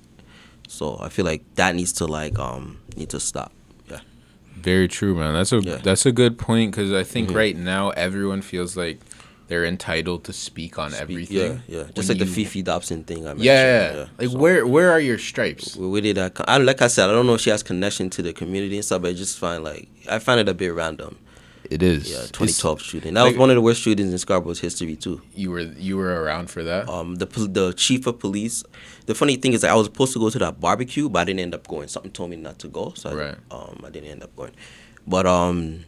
[0.69, 3.53] so i feel like that needs to like um need to stop
[4.57, 5.35] Very true, man.
[5.35, 5.77] That's a Yeah.
[5.83, 7.35] that's a good point because I think Mhm.
[7.37, 9.01] right now everyone feels like
[9.49, 11.37] they're entitled to speak on everything.
[11.37, 14.67] yeah yeah When just like the Fefe Dobson thing I mentioned Yeah, like so- where
[14.67, 15.77] where are your stripes?
[15.77, 16.47] where did come?
[16.49, 18.85] I, like I said, I don't know if she has connection to the community and
[18.85, 21.17] stuff, but I just find like I find it a bit random.
[21.71, 22.09] It is.
[22.11, 23.15] Yeah, It's- 2012 shooting.
[23.15, 25.21] That like- was one of the worst shootings in Scarborough's history too.
[25.35, 26.89] You were you were around for that.
[26.89, 28.63] Um, the the chief of police.
[29.07, 31.25] The funny thing is, like, I was supposed to go to that barbecue, but I
[31.25, 31.89] didn't end up going.
[31.89, 34.53] Something told me not to go, so I, um, I didn't end up going.
[35.07, 35.85] But um,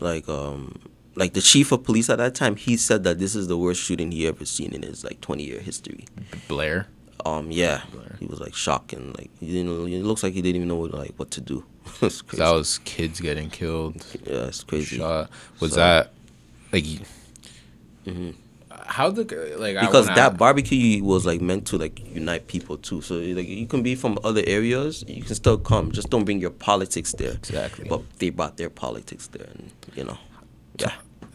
[0.00, 0.78] like um,
[1.14, 3.82] like the chief of police at that time, he said that this is the worst
[3.82, 6.04] shooting he ever seen in his like 20 year history.
[6.48, 6.88] Blair.
[7.24, 8.16] Um, yeah, Blair.
[8.20, 9.88] he was like shocked and like he didn't.
[9.92, 11.64] It looks like he didn't even know like what to do.
[12.00, 12.42] 'Cause crazy.
[12.42, 14.04] That was kids getting killed.
[14.26, 14.98] yeah, it's crazy.
[14.98, 15.30] Shot.
[15.60, 16.12] Was So- that
[16.72, 16.84] like?
[18.06, 18.34] Mhm.
[18.88, 19.22] How the
[19.58, 19.80] like?
[19.80, 23.00] Because wanna- that barbecue was like meant to like unite people too.
[23.02, 25.90] So like you can be from other areas, you can still come.
[25.92, 27.32] Just don't bring your politics there.
[27.32, 27.88] Exactly.
[27.88, 30.18] But they brought their politics there, and you know,
[30.78, 30.92] yeah.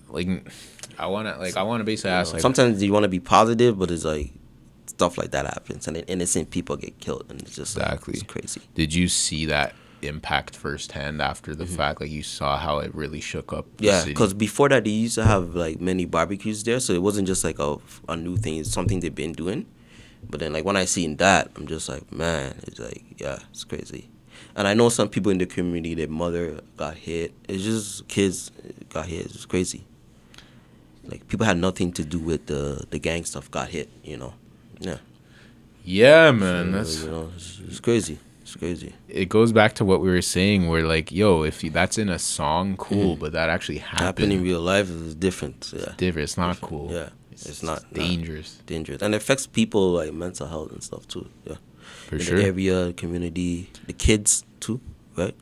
[0.10, 0.28] like
[0.98, 3.20] I want to like I want to basically ask like Sometimes you want to be
[3.20, 4.32] positive, but it's like
[4.86, 8.14] stuff like that happens, and then innocent people get killed, and it's just like, Exactly.
[8.14, 8.62] it's crazy.
[8.76, 9.74] did you see that
[10.04, 13.86] impact firsthand after the fact like you saw how it really shook up Mm-hmm.
[13.86, 17.28] Yeah, because before that they used to have like many barbecues there, so it wasn't
[17.28, 17.78] just like a,
[18.10, 18.58] a new thing.
[18.58, 19.66] It's something they've been doing.
[20.30, 23.64] But then like when I seen that, I'm just like, man, it's like yeah, it's
[23.64, 24.10] crazy.
[24.56, 27.34] And I know some people in the community, their mother got hit.
[27.48, 28.52] It's just kids
[28.90, 29.26] got hit.
[29.28, 29.86] It's crazy.
[31.04, 33.50] Like people had nothing to do with the the gang stuff.
[33.50, 34.34] Got hit, you know.
[34.80, 34.98] Yeah,
[35.84, 38.20] yeah man So, that's you know, it's, it's crazy.
[38.52, 38.94] It's crazy.
[39.08, 42.10] it goes back to what we were saying where like yo if you, that's in
[42.10, 43.20] a song cool mm.
[43.20, 45.72] but that actually happened Happening in real life is different.
[45.74, 49.92] Yeah, different it's not cool yeah, it's, not not dangerous dangerous, and it affects people
[49.92, 51.30] like mental health and stuff too.
[51.46, 51.56] Yeah.
[52.08, 54.82] for in sure the area, the community, the kids too,
[55.16, 55.36] right?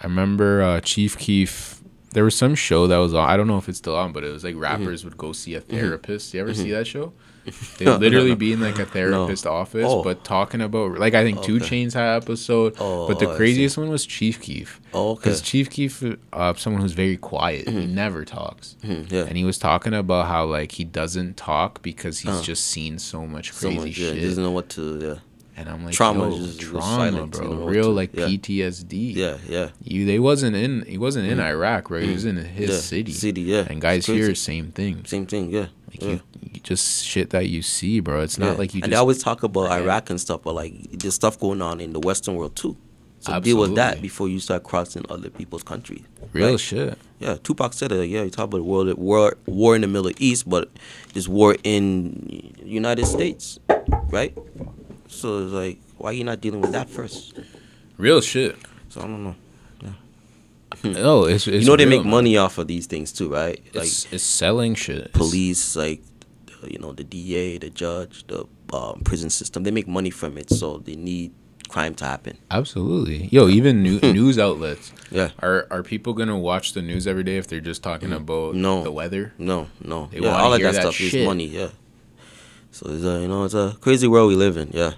[0.00, 1.82] I remember uh, Chief Keef.
[2.12, 3.28] There was some show that was on.
[3.28, 4.62] I don't know if it's still on, but it was like mm-hmm.
[4.62, 5.70] rappers would go see a mm-hmm.
[5.70, 6.32] therapist.
[6.32, 6.72] You ever see mm-hmm.
[6.72, 7.12] that show?
[7.78, 10.02] They literally be in like a therapist office, Oh.
[10.02, 11.84] but talking about like I think Two Okay.
[11.84, 14.80] Chainz had episode, Oh, but the craziest one was Chief Keef.
[14.92, 15.20] Oh, okay.
[15.24, 19.24] Because Chief Keef, uh, someone who's very quiet, he never talks, Mhm, yeah.
[19.24, 22.42] and he was talking about how like he doesn't talk because he's Uh.
[22.42, 24.22] just seen so much So crazy much, yeah, shit.
[24.22, 25.14] doesn't know what to, yeah,
[25.56, 28.26] and I'm like, Trauma yo, just- trauma, bro, don't know real like yeah.
[28.26, 29.14] PTSD.
[29.14, 29.68] yeah, yeah.
[29.82, 32.02] You they wasn't in he wasn't in Iraq, right?
[32.04, 32.72] He was in his Mm.
[32.72, 32.78] yeah.
[32.80, 33.12] city.
[33.12, 33.66] City, yeah.
[33.68, 35.02] And guys here, same thing.
[35.04, 35.66] Same thing, yeah.
[35.94, 36.08] Like yeah.
[36.10, 36.20] you,
[36.52, 38.20] you just shit that you see, bro.
[38.20, 38.46] It's yeah.
[38.46, 41.14] not like you and just they always talk about Iraq and stuff, but like there's
[41.14, 42.76] stuff going on in the Western world too.
[43.20, 46.02] So deal with that before you start crossing other people's countries.
[46.34, 46.60] real right?
[46.60, 46.98] shit.
[47.20, 48.04] Yeah, Tupac said it.
[48.10, 50.68] Yeah, you talk about war, war, war in the Middle East, but
[51.14, 53.58] there's war in United States,
[54.10, 54.36] right?
[55.08, 57.38] So it's like, why you not dealing with that first?
[57.96, 58.58] Real shit.
[58.90, 59.36] So I don't know.
[60.84, 62.10] No, it's, it's you know they real, make man.
[62.10, 63.60] money off of these things too, right?
[63.74, 65.12] Like It's, it's selling shit.
[65.12, 66.02] Police, like
[66.66, 69.62] you know the DA, the judge, the um, prison system.
[69.64, 71.32] They make money from it, so they need
[71.68, 72.38] crime to happen.
[72.50, 73.26] Absolutely.
[73.32, 74.92] Yo, even new, news outlets.
[75.10, 75.30] Yeah.
[75.40, 78.58] Are are people gonna watch the news every day if they're just talking about Mm.
[78.58, 78.82] No.
[78.82, 79.32] the weather?
[79.38, 80.08] No, no.
[80.12, 81.14] They yeah, all of that, that stuff shit.
[81.14, 81.46] is money.
[81.46, 81.68] Yeah.
[82.70, 84.70] So it's a you know it's a crazy world we live in.
[84.72, 84.94] Yeah.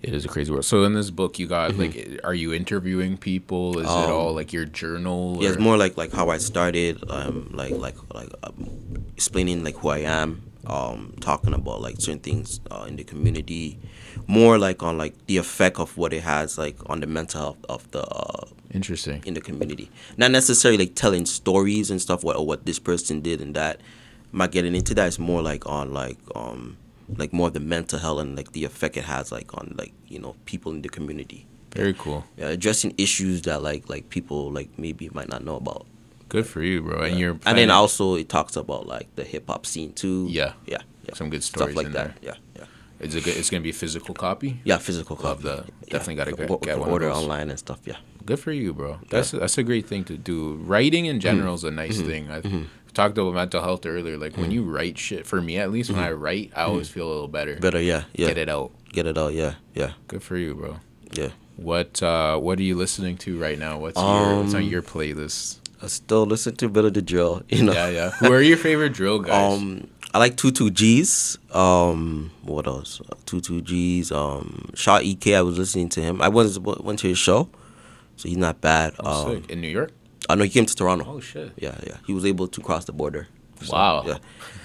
[0.00, 0.64] It is a crazy world.
[0.64, 3.78] So in this book, you got like, are you interviewing people?
[3.80, 4.10] Is it Mm-hmm.
[4.10, 5.38] Um, all like your journal?
[5.40, 9.76] Yeah, it's more like like how I started, um, like like like um, explaining like
[9.76, 13.78] who I am, um, talking about like certain things uh, in the community,
[14.28, 17.64] more like on like the effect of what it has like on the mental health
[17.68, 19.22] of the uh, Interesting.
[19.26, 19.90] in the community.
[20.16, 23.80] Not necessarily like telling stories and stuff what or what this person did and that.
[24.32, 25.06] I'm not getting into that.
[25.08, 26.76] It's more like on like um
[27.16, 29.92] like more of the mental health and like the effect it has like on like
[30.06, 31.46] you know people in the community.
[31.72, 32.24] Very cool.
[32.36, 35.86] Yeah, addressing issues that like like people like maybe might not know about.
[36.28, 37.02] Good for you, bro.
[37.02, 40.26] And you're and then also it talks about like the hip hop scene too.
[40.28, 40.52] Yeah.
[40.66, 41.14] yeah, yeah.
[41.14, 42.18] Some good stuff stories like in that.
[42.20, 42.64] Yeah, yeah,
[43.00, 43.36] It's a good.
[43.36, 44.60] It's gonna be a physical copy.
[44.64, 44.78] yeah.
[44.78, 45.56] Physical Love copy.
[45.56, 45.88] that.
[45.88, 47.80] Definitely gotta get- get one order online and stuff.
[47.84, 47.96] Yeah,
[48.28, 48.98] Good for you, bro.
[49.08, 50.56] That's that's a great thing to do.
[50.56, 51.56] Writing in general mm.
[51.56, 52.06] is a nice mm-hmm.
[52.06, 52.30] thing.
[52.30, 52.64] I mm-hmm.
[52.88, 54.16] We talked about mental health earlier.
[54.16, 57.06] Like when you write shit, for me at least, when I write, I always feel
[57.06, 57.56] a little better.
[57.56, 58.28] Better, yeah, yeah.
[58.28, 58.72] Get it out.
[58.92, 60.76] Get it out, yeah, yeah, Good for you, bro.
[61.12, 61.28] yeah.
[61.56, 63.78] What uh what are you listening to right now?
[63.78, 65.58] What's your what's on Um, your playlist?
[65.82, 67.72] I still listen to a bit of the drill, you know.
[67.72, 68.10] Yeah, yeah.
[68.12, 69.58] Who are your favorite drill guys?
[69.58, 71.36] Um, I like two two G's.
[71.52, 73.02] Um, what else?
[73.26, 74.10] Two two G's.
[74.10, 75.34] Um, Sha EK.
[75.36, 76.22] I was listening to him.
[76.22, 77.50] I was went to his show,
[78.16, 78.94] so he's not bad.
[79.00, 79.44] Um.
[79.50, 79.92] In New York?
[80.28, 81.04] I know he came to Toronto.
[81.08, 81.52] Oh shit.
[81.56, 81.96] Yeah, yeah.
[82.06, 83.28] He was able to cross the border.
[83.62, 84.04] So, Wow.
[84.06, 84.18] Yeah,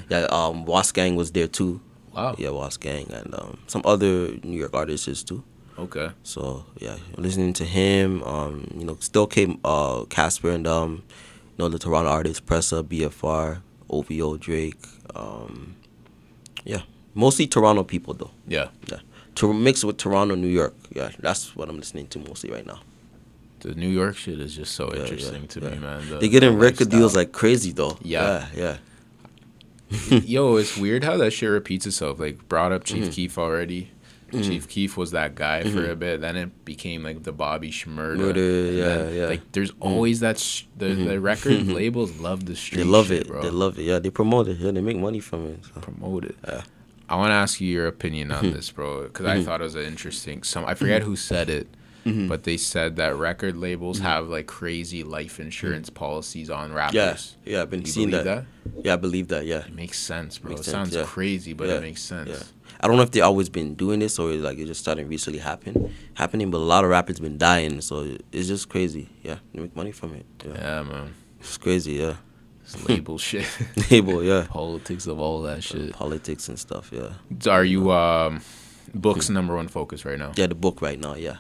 [0.10, 0.26] yeah.
[0.26, 1.82] Um, Gang was there too.
[2.14, 2.36] Wow.
[2.38, 5.44] Yeah, Was Gang and um, some other New York artists too.
[5.80, 6.12] Okay.
[6.24, 8.22] So yeah, listening to him.
[8.24, 11.04] Um, you know, still came uh Casper and um,
[11.58, 14.86] you know the Toronto artists Pressa, BFR, OVO, Drake.
[15.16, 15.76] Um,
[16.64, 16.82] yeah,
[17.16, 18.32] mostly Toronto people though.
[18.48, 18.68] Yeah.
[18.92, 19.00] Yeah,
[19.36, 20.76] to mix with Toronto, New York.
[20.92, 22.82] Yeah, that's what I'm listening to mostly right now.
[23.64, 25.70] The New York shit is just so Yeah, interesting yeah, to yeah.
[25.70, 26.10] me, man.
[26.10, 27.98] The- They getting the record deals like crazy though.
[28.02, 28.48] Yeah.
[28.56, 28.78] yeah,
[30.10, 32.20] Yo, it's weird how that shit repeats itself.
[32.20, 33.04] Like brought up Mm-hmm.
[33.06, 33.90] Chief Keef already.
[34.32, 36.20] Chief Keef was that guy for a bit.
[36.22, 38.18] Then it became like the Bobby Shmurda.
[38.26, 38.76] Yeah, then,
[39.14, 39.20] yeah.
[39.22, 39.30] Mm-hmm.
[39.30, 40.40] Like there's always that.
[40.40, 42.80] Sh- the the record labels love the street.
[42.80, 43.28] They love shit, it.
[43.28, 43.44] bro.
[43.44, 43.84] They love it.
[43.84, 44.58] Yeah, they promote it.
[44.58, 45.60] Yeah, they make money from it.
[45.66, 45.82] So.
[45.82, 46.36] promote it.
[46.48, 46.64] Yeah.
[47.08, 48.54] I want to ask you your opinion on Mm-hmm.
[48.56, 50.42] this, bro, because I thought it was an interesting.
[50.42, 51.68] Some I forget who said it,
[52.06, 52.28] Mm-hmm.
[52.28, 56.96] but they said that record labels have like crazy life insurance policies on rappers.
[56.96, 57.50] Mm-hmm.
[57.50, 58.46] Yeah, yeah, I've been seeing believe that.
[58.84, 59.46] Yeah, I believe that.
[59.46, 59.60] Yeah.
[59.66, 60.50] It makes sense, bro.
[60.50, 61.04] Makes it sense, sounds yeah.
[61.06, 62.30] crazy, but Yeah, it makes sense.
[62.30, 62.44] Yeah.
[62.82, 65.40] I don't know if they always been doing this or like it just started recently
[65.40, 69.08] happen happening, but a lot of rappers been dying, so it's just crazy.
[69.22, 70.26] Yeah, they make money from it.
[70.46, 71.14] Yeah, Yeah, man.
[71.40, 71.94] it's crazy.
[71.94, 72.16] Yeah,
[72.64, 73.48] It's label shit,
[73.90, 74.22] label.
[74.22, 75.94] Yeah, politics of all that shit.
[75.94, 76.92] politics and stuff.
[76.92, 77.14] Yeah,
[77.50, 78.42] Are you um,
[78.94, 80.34] books number one focus right now?
[80.36, 81.16] yeah, the book right now.
[81.16, 81.38] Yeah,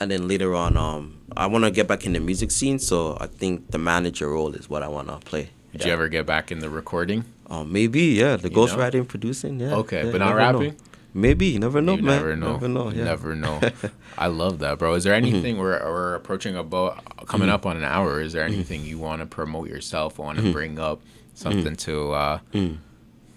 [0.00, 3.16] and then later on, um, I want to get back in the music scene, so
[3.20, 5.50] I think the manager role is what I want to play.
[5.72, 7.24] Did you ever get back in the recording?
[7.50, 9.60] Um, maybe yeah, the ghostwriting, producing.
[9.60, 9.74] Yeah.
[9.76, 10.58] Okay, yeah, but not never know.
[10.60, 10.76] rapping?
[11.14, 12.16] Maybe you never know, you man.
[12.16, 12.52] never know.
[12.52, 12.90] Never know.
[12.90, 13.04] Yeah.
[13.04, 13.60] Never know.
[14.18, 14.94] I love that, bro.
[14.94, 15.26] Is there Mm-hmm.
[15.34, 18.20] anything we're we're approaching about coming up on an hour?
[18.20, 20.18] Is there anything you want to promote yourself?
[20.18, 21.00] Want to bring up
[21.34, 22.38] something to uh,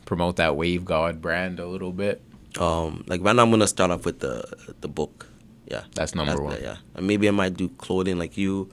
[0.06, 2.22] promote that Wave God brand a little bit?
[2.60, 4.44] Um, like right now, I'm gonna start off with the
[4.82, 5.28] the book.
[5.72, 6.56] Yeah, That's number That's one.
[6.56, 8.70] the- yeah, and maybe I might do clothing like you.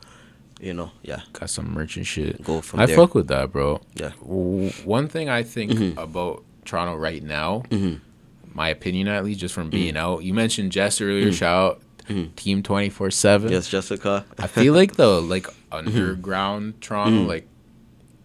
[0.60, 2.42] You know, yeah, Got some merch and shit.
[2.42, 2.96] Go from I there.
[2.96, 3.80] fuck with that, bro.
[3.94, 4.10] Yeah.
[4.20, 5.96] W- One thing I think Mm-hmm.
[5.98, 7.62] about Toronto right now,
[8.52, 10.04] my opinion at least, just from being Mm-hmm.
[10.04, 10.24] out.
[10.24, 11.30] You mentioned Jess earlier.
[11.32, 13.52] Shout out Team Twenty Four Seven.
[13.52, 14.24] yes, Jessica.
[14.36, 17.28] I feel like the like underground Toronto, Mm-hmm.
[17.28, 17.46] like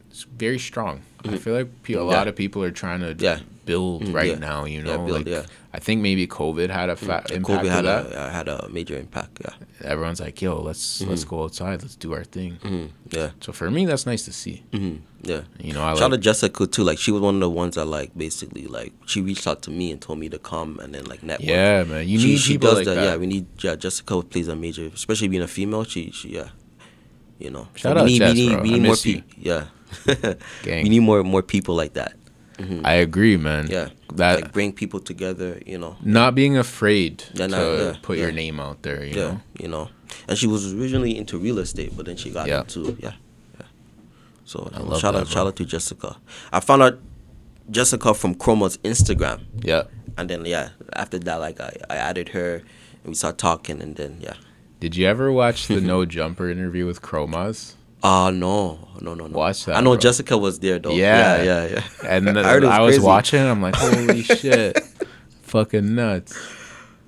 [0.10, 1.02] it's very strong.
[1.26, 2.00] I feel like a Yeah.
[2.02, 3.40] lot of people are trying to Yeah.
[3.66, 4.40] build right yeah.
[4.40, 4.66] now.
[4.66, 5.46] You know, build, like yeah.
[5.76, 8.06] I think maybe COVID had a fa- impact COVID had that.
[8.12, 9.40] a uh, had a major impact.
[9.44, 9.56] Yeah,
[9.92, 11.82] Everyone's like, "Yo, let's let's go outside.
[11.82, 14.64] Let's do our thing." mm, yeah, So for me, that's nice to see.
[14.72, 15.42] mm, yeah.
[15.58, 16.84] You know, I Shout out like to Jessica too.
[16.84, 19.72] Like she was one of the ones that like basically like she reached out to
[19.72, 21.50] me and told me to come and then like network.
[21.50, 22.08] yeah, man.
[22.08, 22.96] You she, need she people does like that.
[22.96, 23.04] that.
[23.06, 23.48] Yeah, we need.
[23.64, 25.86] Yeah, Jessica plays a major, especially being a female.
[25.86, 26.50] She, she, yeah,
[27.40, 27.68] you know.
[27.74, 28.62] Shout we out need, Jess, we need, bro.
[28.62, 29.22] we I need more miss you.
[29.24, 29.42] people.
[29.42, 29.64] Yeah,
[30.84, 32.14] we need more more people like that.
[32.64, 32.86] Mm-hmm.
[32.86, 33.68] I agree, man.
[33.70, 35.60] Yeah, that like bring people together.
[35.66, 35.96] You know.
[36.02, 39.04] not being afraid Yeah, to not- yeah, put your name out there.
[39.04, 39.90] You yeah, know, you know.
[40.28, 42.62] And she was originally into real estate, but then she got Yeah.
[42.62, 43.14] into yeah,
[43.60, 43.66] yeah.
[44.46, 45.34] So I um, love shout that, out, bro.
[45.34, 46.18] shout out to Jessica.
[46.52, 47.00] I found out
[47.72, 49.84] Jessica from Chroma's Instagram, yeah.
[50.18, 52.56] and then yeah, after that, like I, I added her,
[53.04, 54.36] and we started talking, and then yeah.
[54.80, 57.76] Did you ever watch the No Jumper interview with Chromas?
[58.04, 59.38] Uh no, no, no, no.
[59.38, 60.00] Watch that, I know bro.
[60.00, 60.92] Jessica was there though.
[60.92, 61.42] Yeah.
[61.42, 61.84] yeah, yeah.
[62.04, 62.08] yeah.
[62.18, 63.40] And I was I was watching.
[63.42, 64.78] I'm like, holy shit,
[65.44, 66.38] fucking nuts.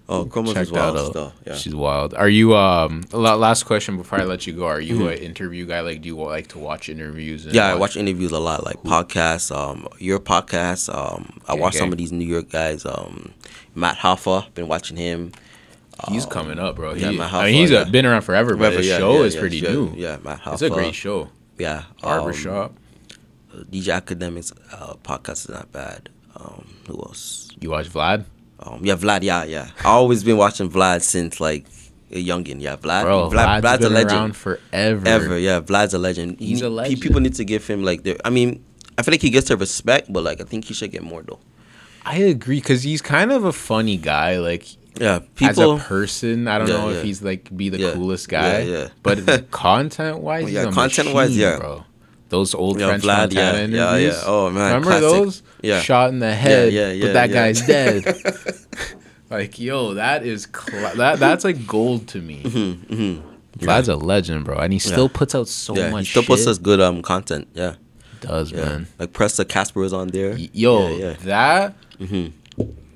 [0.07, 1.33] Oh, Chroma's Check wild out.
[1.47, 1.55] Yeah.
[1.55, 2.13] She's wild.
[2.13, 3.03] Are you um?
[3.11, 4.67] Last question before I let you go.
[4.67, 5.01] Are Mm-hmm.
[5.01, 5.79] you an interview guy?
[5.81, 7.45] Like, do you like to watch interviews?
[7.47, 10.93] And Yeah, I watch interviews a lot, like podcasts, um, your podcast.
[10.93, 12.85] Um, I Gang, watch some of these New York guys.
[12.85, 13.33] Um,
[13.73, 15.31] Math Hoffa, been watching him.
[16.09, 16.93] He's coming up, bro.
[16.93, 17.83] yeah, He, Matt I mean, he's yeah.
[17.85, 19.93] been around forever, but his yeah, show is pretty new.
[19.95, 20.53] Yeah, Math Hoffa.
[20.53, 21.29] It's a great show.
[21.57, 22.75] Yeah, Barbershop.
[23.53, 26.09] Um, DJ Akademiks uh, podcast is not bad.
[26.35, 27.49] Um, who else?
[27.61, 28.25] You watch Vlad,
[28.59, 29.23] Um, yeah, Vlad.
[29.23, 29.69] Yeah, yeah.
[29.79, 31.65] I always been watching Vlad since like
[32.11, 32.59] a youngin.
[32.61, 33.03] Yeah, Vlad.
[33.03, 33.29] bro.
[33.29, 34.11] Vlad, Vlad's Vlad's been a legend.
[34.11, 35.07] around forever.
[35.07, 35.39] ever.
[35.39, 36.39] Yeah, Vlad's a legend.
[36.39, 37.01] He's He- a legend.
[37.01, 38.17] People need to give him like their.
[38.25, 38.63] I mean,
[38.97, 41.23] I feel like he gets their respect, but like I think he should get more
[41.23, 41.39] though.
[42.05, 44.37] I agree because he's kind of a funny guy.
[44.39, 44.67] Like
[44.99, 46.97] Yeah, as a person, I don't Yeah, know yeah.
[46.97, 48.59] if he's like be the Yeah, coolest guy.
[48.59, 48.87] yeah, yeah.
[49.03, 51.57] But content wise, Yeah, he's a content-wise, yeah.
[51.57, 51.83] bro.
[52.29, 54.21] Those old Yeah, French Vlad, Montana yeah, yeah, yeah.
[54.25, 55.01] Oh, man, remember classic.
[55.09, 55.43] those?
[55.61, 55.81] Yeah.
[55.81, 57.35] shot in the head, yeah, yeah, but that yeah.
[57.35, 58.03] guy's dead.
[59.29, 61.19] like, yo, that is cla that.
[61.19, 62.41] That's like gold to me.
[62.43, 63.29] Mm-hmm.
[63.59, 66.05] Vlad's a legend, bro, and he still puts out so yeah, much.
[66.07, 66.49] he still puts shit.
[66.49, 67.47] us good um content.
[67.53, 67.75] Yeah,
[68.21, 68.65] does yeah.
[68.65, 68.87] man.
[68.99, 70.31] Like Pressa Casper is on there.
[70.31, 71.13] Y- Yo, yeah, yeah.
[71.23, 72.31] that Mhm.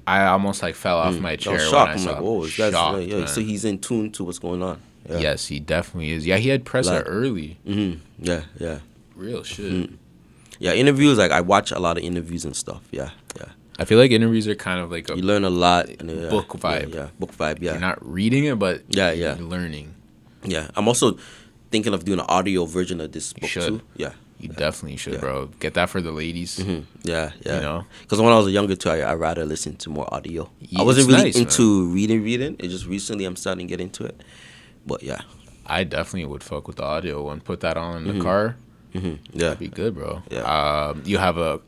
[0.09, 1.89] I almost like fell off my I chair was when shocked.
[1.89, 2.11] I I'm saw.
[2.11, 3.27] like, whoa, shocked, yeah, man.
[3.27, 4.81] so he's in tune to what's going on.
[5.09, 5.17] Yeah.
[5.19, 6.25] Yes, he definitely is.
[6.25, 7.57] Yeah, he had Pressa Like- early.
[7.65, 8.79] hmm Yeah, yeah,
[9.15, 9.71] Real shit.
[9.71, 9.93] Mm.
[10.59, 10.73] yeah.
[10.73, 12.81] Interviews, like I watch a lot of interviews and stuff.
[12.91, 13.45] Yeah, yeah.
[13.79, 15.87] I feel like interviews are kind of like a You learn a lot.
[15.87, 16.93] Book yeah, vibe.
[16.93, 17.59] Yeah, book vibe.
[17.61, 19.37] Yeah, you're not reading it, but Yeah, yeah.
[19.37, 19.95] you're learning.
[20.43, 20.67] yeah.
[20.75, 21.17] I'm also
[21.71, 23.81] thinking of doing an audio version of this book too.
[23.95, 24.11] Yeah.
[24.39, 25.19] You definitely should, Yeah.
[25.19, 25.45] bro.
[25.59, 26.57] Get that for the ladies.
[26.57, 27.55] hmm Yeah, yeah.
[27.55, 30.49] You know, Because when I was younger too, I I rather listen to more audio.
[30.61, 31.43] Yeah, I wasn't really nice, man.
[31.43, 32.55] into reading, reading.
[32.59, 34.21] It just recently I'm starting to get into it.
[34.87, 35.21] But yeah,
[35.65, 38.55] I definitely would fuck with the audio and Put that on in the car.
[38.93, 39.53] hmm yeah.
[39.55, 40.23] Be good, bro.
[40.31, 40.43] Yeah.
[40.47, 41.59] Um, you have a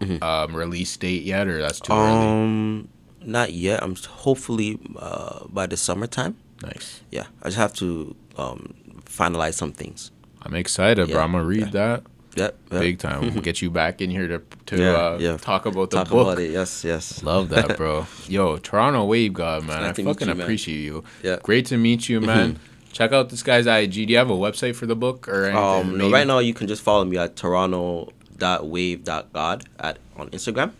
[0.00, 0.22] Mhm.
[0.22, 2.26] um, release date yet, or that's too early?
[2.26, 2.88] Um,
[3.24, 3.82] not yet.
[3.82, 6.36] I'm hopefully uh, by the summertime.
[6.62, 7.00] Nice.
[7.10, 10.10] Yeah, I just have to um finalize some things.
[10.42, 11.20] I'm excited, bro.
[11.20, 12.02] I'm gonna read that
[12.36, 12.56] Yep.
[12.70, 12.80] yep.
[12.80, 13.20] big time.
[13.22, 15.36] We'll get you back in here to to Yeah, uh, yeah.
[15.36, 16.26] talk about the Talk book.
[16.28, 16.50] about it.
[16.52, 17.22] Yes, yes.
[17.22, 18.06] Love that, bro.
[18.28, 19.82] Yo, Toronto Wave God, man.
[19.82, 20.42] Nice I fucking you, man.
[20.44, 21.04] appreciate you.
[21.22, 21.32] Yeah.
[21.32, 21.42] Mm-hmm.
[21.44, 22.58] Great to meet you, man.
[22.92, 23.92] Check out this guy's IG.
[23.92, 25.64] Do you have a website for the book or anything?
[25.92, 30.72] Um, no, right now you can just follow me at toronto.wave.god at on Instagram.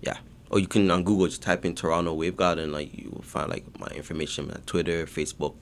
[0.00, 0.16] Yeah.
[0.50, 3.22] Or you can on Google just type in Toronto Wave God and like you will
[3.22, 5.54] find like my information on Twitter, Facebook.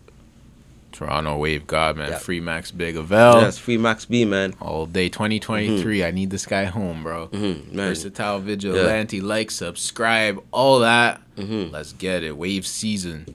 [0.95, 2.13] Toronto Wave God, man.
[2.13, 2.19] Yeah.
[2.19, 3.43] Free Max Biggavel.
[3.43, 4.55] yes, free Max B man.
[4.61, 6.05] All day 2023.
[6.05, 7.29] I need this guy home, bro.
[7.29, 7.77] Mm-hmm.
[7.77, 9.21] Versatile Vigilante.
[9.21, 11.21] Like, subscribe, all that.
[11.37, 11.73] Mhm.
[11.73, 12.37] Let's get it.
[12.37, 13.27] Wave season.